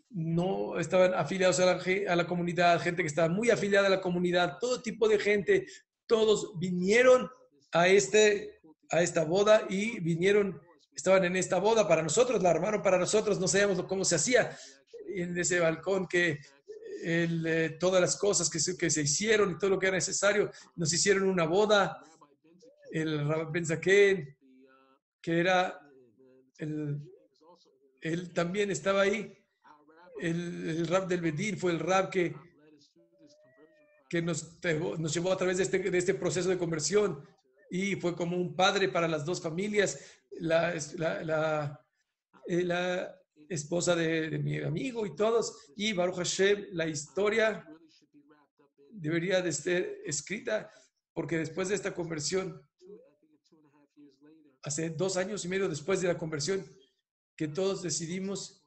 [0.09, 4.01] no estaban afiliados a la, a la comunidad, gente que estaba muy afiliada a la
[4.01, 5.66] comunidad, todo tipo de gente,
[6.05, 7.30] todos vinieron
[7.72, 8.59] a, este,
[8.89, 10.62] a esta boda y vinieron,
[10.93, 14.57] estaban en esta boda para nosotros, la armaron para nosotros, no sabíamos cómo se hacía
[15.16, 16.39] en ese balcón que
[17.03, 20.51] el, eh, todas las cosas que que se hicieron y todo lo que era necesario.
[20.76, 21.97] Nos hicieron una boda.
[22.91, 24.37] El Rabbi Ben Zaken,
[25.21, 25.79] que era,
[26.57, 26.99] el,
[28.01, 29.37] él también estaba ahí.
[30.19, 32.35] El, el Rab del Bedín fue el Rab que,
[34.09, 34.59] que nos,
[34.99, 37.25] nos llevó a través de este, de este proceso de conversión
[37.69, 39.99] y fue como un padre para las dos familias.
[40.39, 41.85] La, la, la,
[42.47, 43.15] eh, la
[43.49, 45.71] esposa de, de mi amigo y todos.
[45.75, 47.65] Y Baruch Hashem, la historia
[48.91, 50.69] debería de ser escrita
[51.13, 52.61] porque después de esta conversión,
[54.64, 56.66] hace dos años y medio después de la conversión,
[57.36, 58.64] que todos decidimos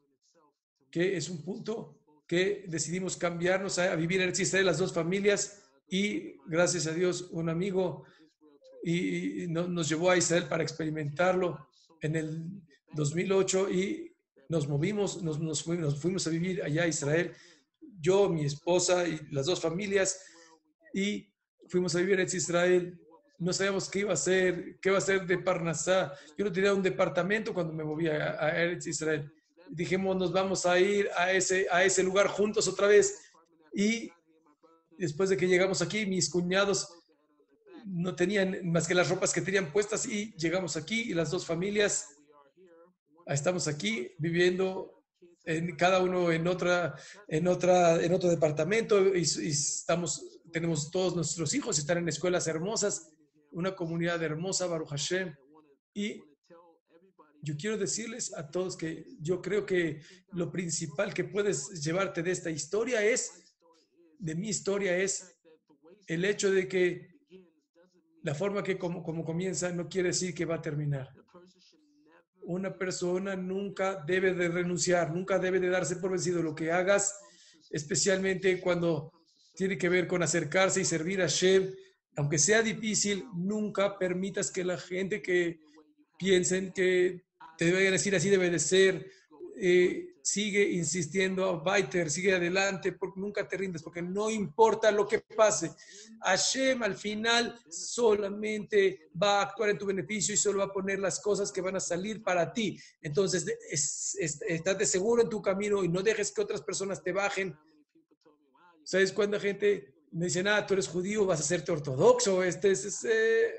[0.91, 6.37] que es un punto que decidimos cambiarnos a, vivir en Israel las dos familias y
[6.47, 8.05] gracias a Dios un amigo
[8.83, 11.69] y, y no- nos llevó a Israel para experimentarlo
[12.01, 12.63] en el
[12.95, 14.15] 2008 y
[14.49, 17.33] nos movimos, nos, nos fuimos, nos fuimos a vivir allá a Israel,
[18.01, 20.21] yo, mi esposa y las dos familias,
[20.93, 21.33] y
[21.69, 23.01] fuimos a vivir en Israel.
[23.39, 26.13] No sabíamos qué iba a hacer, qué iba a hacer de Parnasá.
[26.37, 29.33] Yo no tenía un departamento cuando me moví a, a Eretz Israel.
[29.69, 33.21] Dijimos, nos vamos a ir a ese, a ese lugar juntos otra vez.
[33.75, 34.11] Y
[34.99, 36.89] después de que llegamos aquí, mis cuñados
[37.85, 41.45] no tenían más que las ropas que tenían puestas y llegamos aquí y las dos
[41.45, 42.09] familias
[43.27, 45.05] estamos aquí viviendo
[45.45, 46.95] en cada uno en otra
[47.29, 52.47] en otra en otro departamento y, y estamos tenemos todos nuestros hijos están en escuelas
[52.47, 53.11] hermosas
[53.55, 55.35] una comunidad hermosa Baruch Hashem
[55.95, 56.23] y
[57.43, 60.01] yo quiero decirles a todos que yo creo que
[60.33, 63.55] lo principal que puedes llevarte de esta historia es
[64.19, 65.37] de mi historia es
[66.07, 67.15] el hecho de que
[68.23, 71.11] la forma que como, como comienza no quiere decir que va a terminar.
[72.43, 77.19] Una persona nunca debe de renunciar, nunca debe de darse por vencido lo que hagas,
[77.71, 79.13] especialmente cuando
[79.55, 81.75] tiene que ver con acercarse y servir a Shem.
[82.17, 85.61] Aunque sea difícil, nunca permitas que la gente que
[86.19, 87.25] piensen que
[87.59, 89.11] te a decir así debe de ser,
[89.57, 95.21] eh, sigue insistiendo, Baiter, sigue adelante, porque nunca te rindes, porque no importa lo que
[95.21, 95.71] pase.
[96.23, 100.99] Hashem al final solamente va a actuar en tu beneficio y solo va a poner
[100.99, 102.79] las cosas que van a salir para ti.
[103.03, 107.13] Entonces, es, es- estate seguro en tu camino y no dejes que otras personas te
[107.13, 107.55] bajen.
[108.83, 112.43] ¿Sabes cuánta gente me dice, ah, tú eres judío, vas a hacerte ortodoxo?
[112.45, 113.55] Este es, es, eh,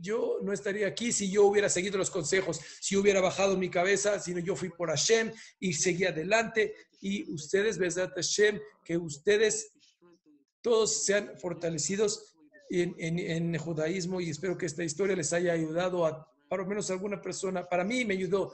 [0.00, 4.18] yo no estaría aquí si yo hubiera seguido los consejos, si hubiera bajado mi cabeza,
[4.18, 6.74] sino yo fui por Hashem y seguí adelante.
[7.00, 9.70] Y ustedes, Besat Hashem, que ustedes
[10.60, 12.34] todos sean fortalecidos
[12.70, 16.90] en, en, judaísmo y espero que esta historia les haya ayudado a, por lo menos
[16.90, 17.64] alguna persona.
[17.64, 18.52] Para mí me ayudó.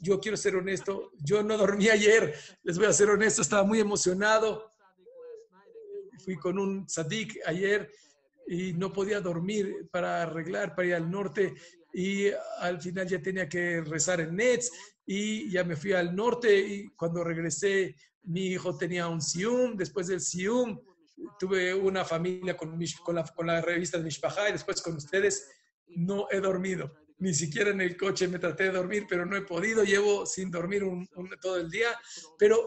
[0.00, 3.78] Yo quiero ser honesto, yo no dormí ayer, les voy a ser honesto, estaba muy
[3.78, 4.69] emocionado.
[6.24, 7.90] Fui con un sadik ayer
[8.46, 11.54] y no podía dormir para arreglar, para ir al norte
[11.92, 12.26] y
[12.58, 14.70] al final ya tenía que rezar en Nets
[15.06, 17.94] y ya me fui al norte y cuando regresé
[18.24, 20.78] mi hijo tenía un Sium, después del Sium
[21.38, 25.48] tuve una familia con, con, la, con la revista de Mishpajá y después con ustedes
[25.88, 26.92] no he dormido.
[27.18, 29.84] Ni siquiera en el coche me traté de dormir, pero no he podido.
[29.84, 31.88] Llevo sin dormir un- un- todo el día,
[32.38, 32.66] pero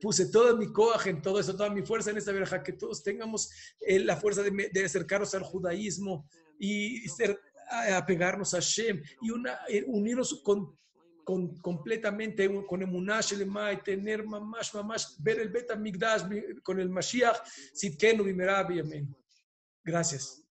[0.00, 3.02] puse todo mi coaje en todo eso, toda mi fuerza en esta verja, que todos
[3.02, 3.50] tengamos
[3.80, 9.60] eh, la fuerza de, de acercarnos al judaísmo y ser apegarnos a Hashem y una,
[9.68, 10.76] eh, unirnos con,
[11.24, 16.22] con, completamente con Emuná Shelema y tener mamash, mamash, ver el Bet Migdash
[16.62, 17.36] con el Mashiach,
[17.74, 19.14] Sitkenu Bimera Amén.
[19.84, 20.42] Gracias.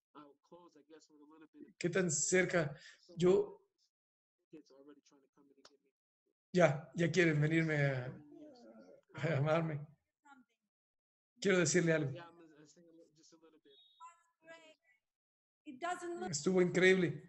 [1.78, 2.76] ¿Qué tan cerca?
[3.16, 3.64] Yo,
[6.52, 8.14] ya, ya quieren venirme a,
[9.24, 9.86] a llamarme.
[11.40, 12.12] Quiero decirle algo.
[12.12, 12.24] Look
[16.32, 17.24] Estuvo increíble.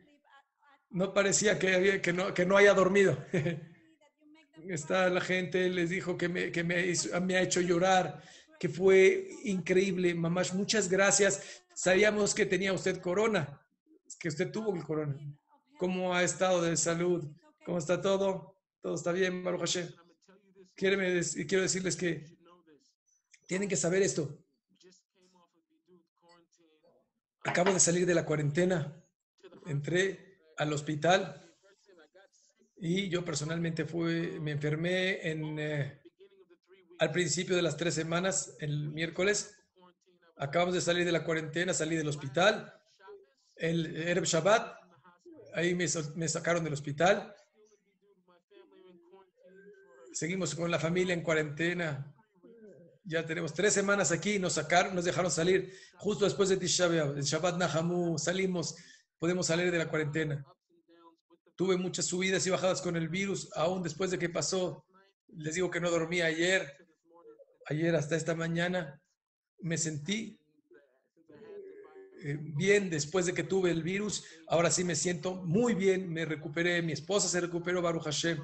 [0.90, 3.18] No parecía que, había- que, no, que no haya dormido.
[4.68, 8.22] Está la gente, les dijo que me, que me, hizo- me ha hecho llorar,
[8.58, 10.14] que fue increíble.
[10.14, 11.62] Mamás, muchas gracias.
[11.74, 13.60] Sabíamos que tenía usted corona,
[14.18, 15.16] que usted tuvo el corona.
[15.78, 17.30] ¿Cómo ha estado de salud?
[17.64, 18.56] ¿Cómo está todo?
[18.80, 19.88] ¿Todo está bien, Baruch Hashem?
[20.78, 22.24] Quiero, decirles que
[23.48, 24.38] tienen que saber esto.
[27.42, 28.94] Acabo de salir de la cuarentena.
[29.66, 31.44] Entré al hospital
[32.76, 36.00] y yo personalmente fui, me enfermé en, eh,
[37.00, 39.58] al principio de las tres semanas, el miércoles.
[40.36, 42.72] Acabamos de salir de la cuarentena, salí del hospital.
[43.56, 44.78] El Ereb Shabbat,
[45.54, 47.34] ahí me, me sacaron del hospital.
[50.18, 52.12] Seguimos con la familia en cuarentena.
[53.04, 57.22] Ya tenemos tres semanas aquí, nos sacaron, nos dejaron salir justo después de Tisha el
[57.22, 58.74] Shabbat Nahamu, salimos,
[59.16, 60.44] podemos salir de la cuarentena.
[61.54, 64.84] Tuve muchas subidas y bajadas con el virus, aún después de que pasó.
[65.36, 66.66] Les digo que no dormí ayer,
[67.66, 69.00] ayer hasta esta mañana.
[69.60, 70.36] Me sentí
[72.24, 74.24] eh, bien después de que tuve el virus.
[74.48, 78.40] Ahora sí me siento muy bien, me recuperé, mi esposa se recuperó, Baruch Hashem.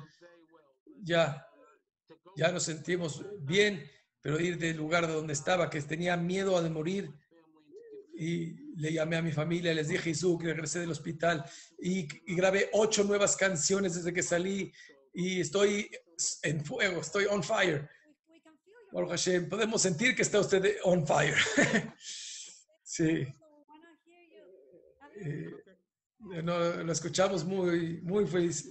[1.03, 1.45] Ya,
[2.37, 3.89] ya nos sentimos bien,
[4.21, 7.11] pero ir del lugar de donde estaba, que tenía miedo a de morir,
[8.17, 11.45] y le llamé a mi familia, les dije, Jesús, que regresé del hospital
[11.81, 14.73] y, y grabé ocho nuevas canciones desde que salí
[15.13, 15.91] y estoy
[16.43, 17.89] en fuego, estoy on fire.
[18.93, 21.37] Baruch Hashem, podemos sentir que está usted on fire.
[22.85, 23.27] sí,
[25.17, 25.51] eh,
[26.43, 28.69] no, lo escuchamos muy, muy feliz.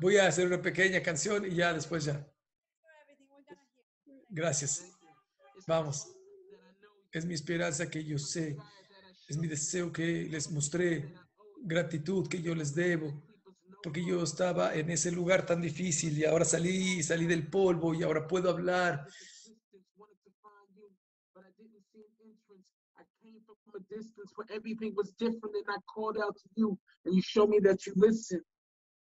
[0.00, 2.26] Voy a hacer una pequeña canción y ya después ya.
[4.30, 4.86] Gracias.
[5.66, 6.16] Vamos.
[7.12, 8.56] Es mi esperanza que yo sé.
[9.28, 11.14] Es mi deseo que les mostré
[11.62, 13.22] gratitud que yo les debo.
[13.82, 18.02] Porque yo estaba en ese lugar tan difícil y ahora salí, salí del polvo y
[18.02, 19.06] ahora puedo hablar.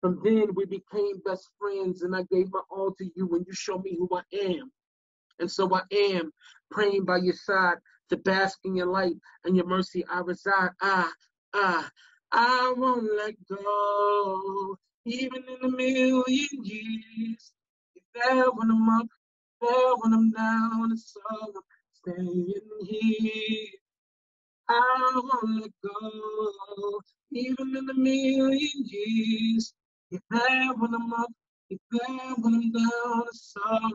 [0.00, 3.52] From then, we became best friends, and I gave my all to you, and you
[3.52, 4.70] showed me who I am.
[5.38, 6.32] And so I am
[6.70, 7.78] praying by your side
[8.10, 10.04] to bask in your light and your mercy.
[10.10, 10.70] I reside.
[10.80, 11.10] I,
[11.54, 11.88] I,
[12.32, 16.24] I won't let go, even in a million
[16.62, 17.52] years.
[17.94, 19.06] You're there when I'm up,
[19.60, 21.52] there when I'm down, and so I'm
[21.92, 22.52] staying
[22.86, 23.68] here.
[24.68, 27.00] I won't let go,
[27.32, 29.74] even in a million years.
[30.10, 30.20] When
[30.94, 31.32] I'm up,
[31.68, 33.24] when I'm down,
[33.66, 33.92] I'm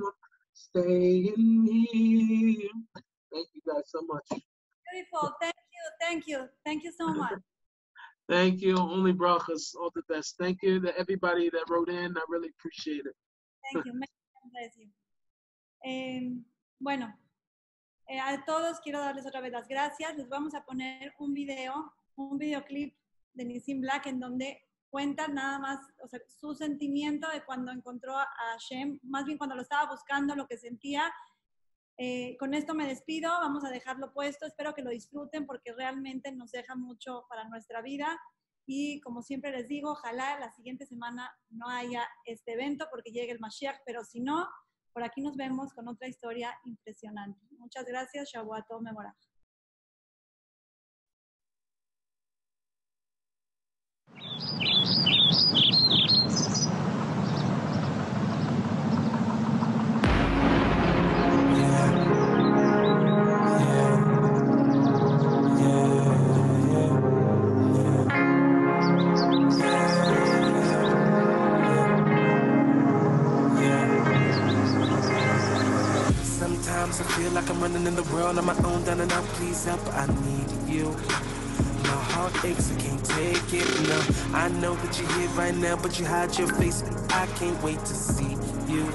[0.53, 2.69] staying here.
[3.31, 4.41] Thank you guys so much.
[4.91, 5.31] Beautiful.
[5.41, 5.83] Thank you.
[6.01, 6.49] Thank you.
[6.65, 7.39] Thank you so much.
[8.29, 8.77] Thank you.
[8.77, 10.35] Only brachas, all the best.
[10.37, 12.17] Thank you to everybody that wrote in.
[12.17, 13.15] I really appreciate it.
[13.71, 13.93] Thank you.
[13.93, 14.87] Bless you.
[15.83, 16.29] Eh,
[16.79, 17.13] bueno,
[18.07, 20.17] eh, a todos quiero darles otra vez las gracias.
[20.17, 22.93] Les vamos a poner un video, un videoclip
[23.33, 24.61] de Nissim Black en donde
[24.91, 29.55] cuenta nada más o sea, su sentimiento de cuando encontró a Hashem, más bien cuando
[29.55, 31.11] lo estaba buscando, lo que sentía.
[31.97, 36.31] Eh, con esto me despido, vamos a dejarlo puesto, espero que lo disfruten porque realmente
[36.31, 38.19] nos deja mucho para nuestra vida
[38.65, 43.31] y como siempre les digo, ojalá la siguiente semana no haya este evento porque llegue
[43.31, 44.47] el Mashiach, pero si no,
[44.93, 47.39] por aquí nos vemos con otra historia impresionante.
[47.57, 49.15] Muchas gracias, Shavuot Memorah.
[79.01, 79.23] And out.
[79.35, 80.85] Please help, I need you.
[81.89, 83.67] My heart aches, I can't take it.
[83.89, 83.99] No,
[84.37, 87.61] I know that you're here right now, but you hide your face, and I can't
[87.63, 88.37] wait to see
[88.71, 88.85] you.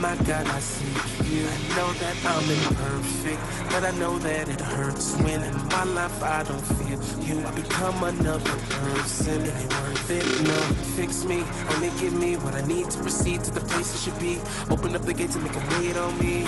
[0.00, 0.92] My God, I see
[1.32, 1.46] you.
[1.46, 3.40] I know that I'm imperfect,
[3.70, 7.46] but I know that it hurts when in my life I don't feel you.
[7.46, 9.42] I become another person.
[9.42, 10.58] It ain't worth it, no.
[10.96, 11.44] Fix me,
[11.74, 14.40] only give me what I need to proceed to the place I should be.
[14.70, 16.46] Open up the gates and make a wait on me.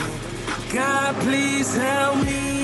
[0.72, 2.63] God, please help me.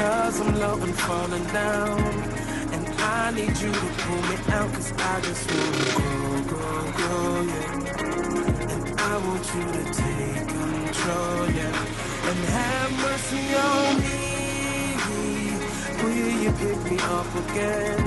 [0.00, 2.00] Cause I'm low and falling down.
[2.72, 4.72] And I need you to pull me out.
[4.72, 8.72] Cause I just wanna go, grow, grow, yeah.
[8.72, 12.28] And I want you to take control, yeah.
[12.28, 14.20] And have mercy on me.
[16.02, 18.04] Will you pick me up again?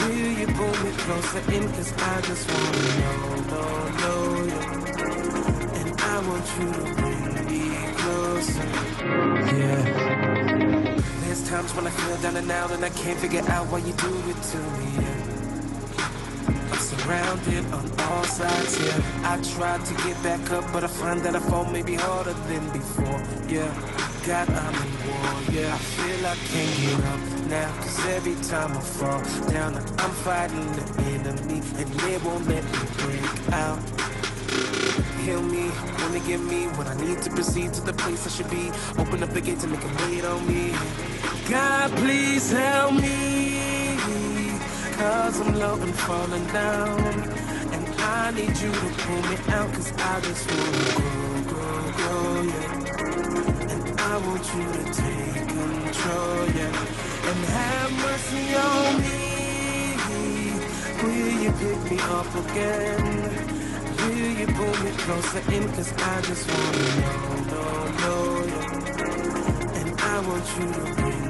[0.00, 1.64] Will you pull me closer in?
[1.72, 3.20] Cause I just wanna know,
[3.52, 4.20] know, know,
[4.52, 5.80] yeah.
[5.80, 7.62] And I want you to bring me
[7.96, 8.68] closer,
[9.56, 10.49] yeah.
[11.30, 13.92] There's times when I feel down and out and I can't figure out why you
[13.92, 14.86] do it to me.
[14.98, 15.22] Yeah.
[16.72, 19.00] I'm surrounded on all sides, yeah.
[19.22, 22.68] I tried to get back up, but I find that I fall maybe harder than
[22.72, 23.70] before, yeah.
[24.26, 25.72] God, I'm in war, yeah.
[25.72, 30.66] I feel I can't get up now, cause every time I fall down, I'm fighting
[30.72, 33.78] the enemy, and they won't let me break out
[35.20, 35.70] heal me,
[36.00, 38.70] wanna give me what I need to proceed to the place I should be.
[38.98, 40.74] Open up the gate to make a wait on me.
[41.50, 44.46] God, please help me.
[44.92, 47.00] Cause I'm low and falling down.
[47.74, 52.42] And I need you to pull me out, cause I just wanna grow, grow, grow,
[52.42, 53.72] yeah.
[53.72, 57.30] And I want you to take control, yeah.
[57.30, 59.18] And have mercy on me.
[61.02, 63.04] Will you pick me up again?
[63.98, 65.64] Will you pull me closer in?
[65.74, 69.80] Cause I just wanna know, know, know, yeah.
[69.80, 71.29] And I want you to bring.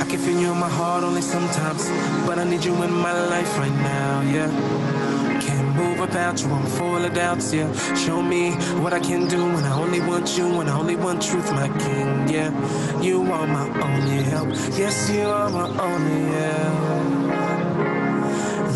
[0.00, 1.88] I can feel you in my heart only sometimes,
[2.24, 4.48] but I need you in my life right now, yeah.
[5.40, 7.72] Can't move without you, I'm full of doubts, yeah.
[7.96, 8.52] Show me
[8.82, 11.68] what I can do when I only want you, when I only want truth, my
[11.78, 12.52] king, yeah.
[13.00, 16.90] You are my only help, yes, you are my only help.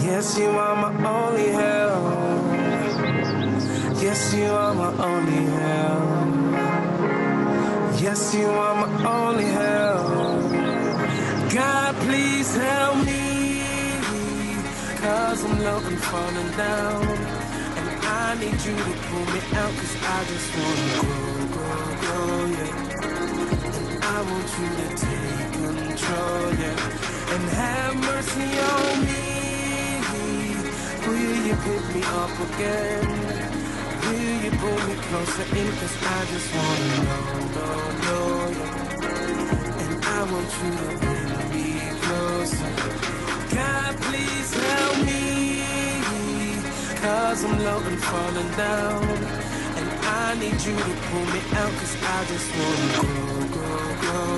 [0.02, 2.02] Yes, you are my only help.
[4.02, 6.13] Yes, you are my only help.
[8.04, 10.52] Yes, you are my only help.
[11.54, 13.62] God, please help me.
[15.00, 17.02] Cause I'm low and falling down.
[17.78, 19.72] And I need you to pull me out.
[19.80, 22.76] Cause I just wanna grow, grow, grow, yeah.
[23.72, 27.32] And I want you to take control, yeah.
[27.32, 29.24] And have mercy on me.
[31.08, 33.53] Will you pick me up again?
[34.64, 35.68] You pull me closer in?
[35.76, 37.24] Cause I just wanna know,
[37.54, 39.82] know, know yeah.
[39.82, 41.68] And I want you to bring me
[42.04, 42.72] closer.
[43.54, 45.20] God, please help me.
[46.96, 49.04] Cause I'm low and falling down.
[49.78, 51.72] And I need you to pull me out.
[51.80, 54.36] Cause I just wanna grow, grow, grow.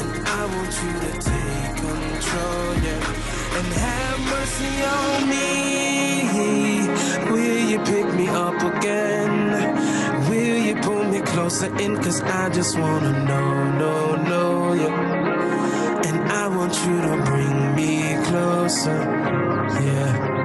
[0.00, 3.58] And I want you to take control, yeah.
[3.58, 5.77] And have mercy on me.
[11.62, 11.96] In?
[11.96, 16.06] Cause I just wanna know, know, know, yeah.
[16.06, 19.00] And I want you to bring me closer,
[19.82, 20.37] yeah.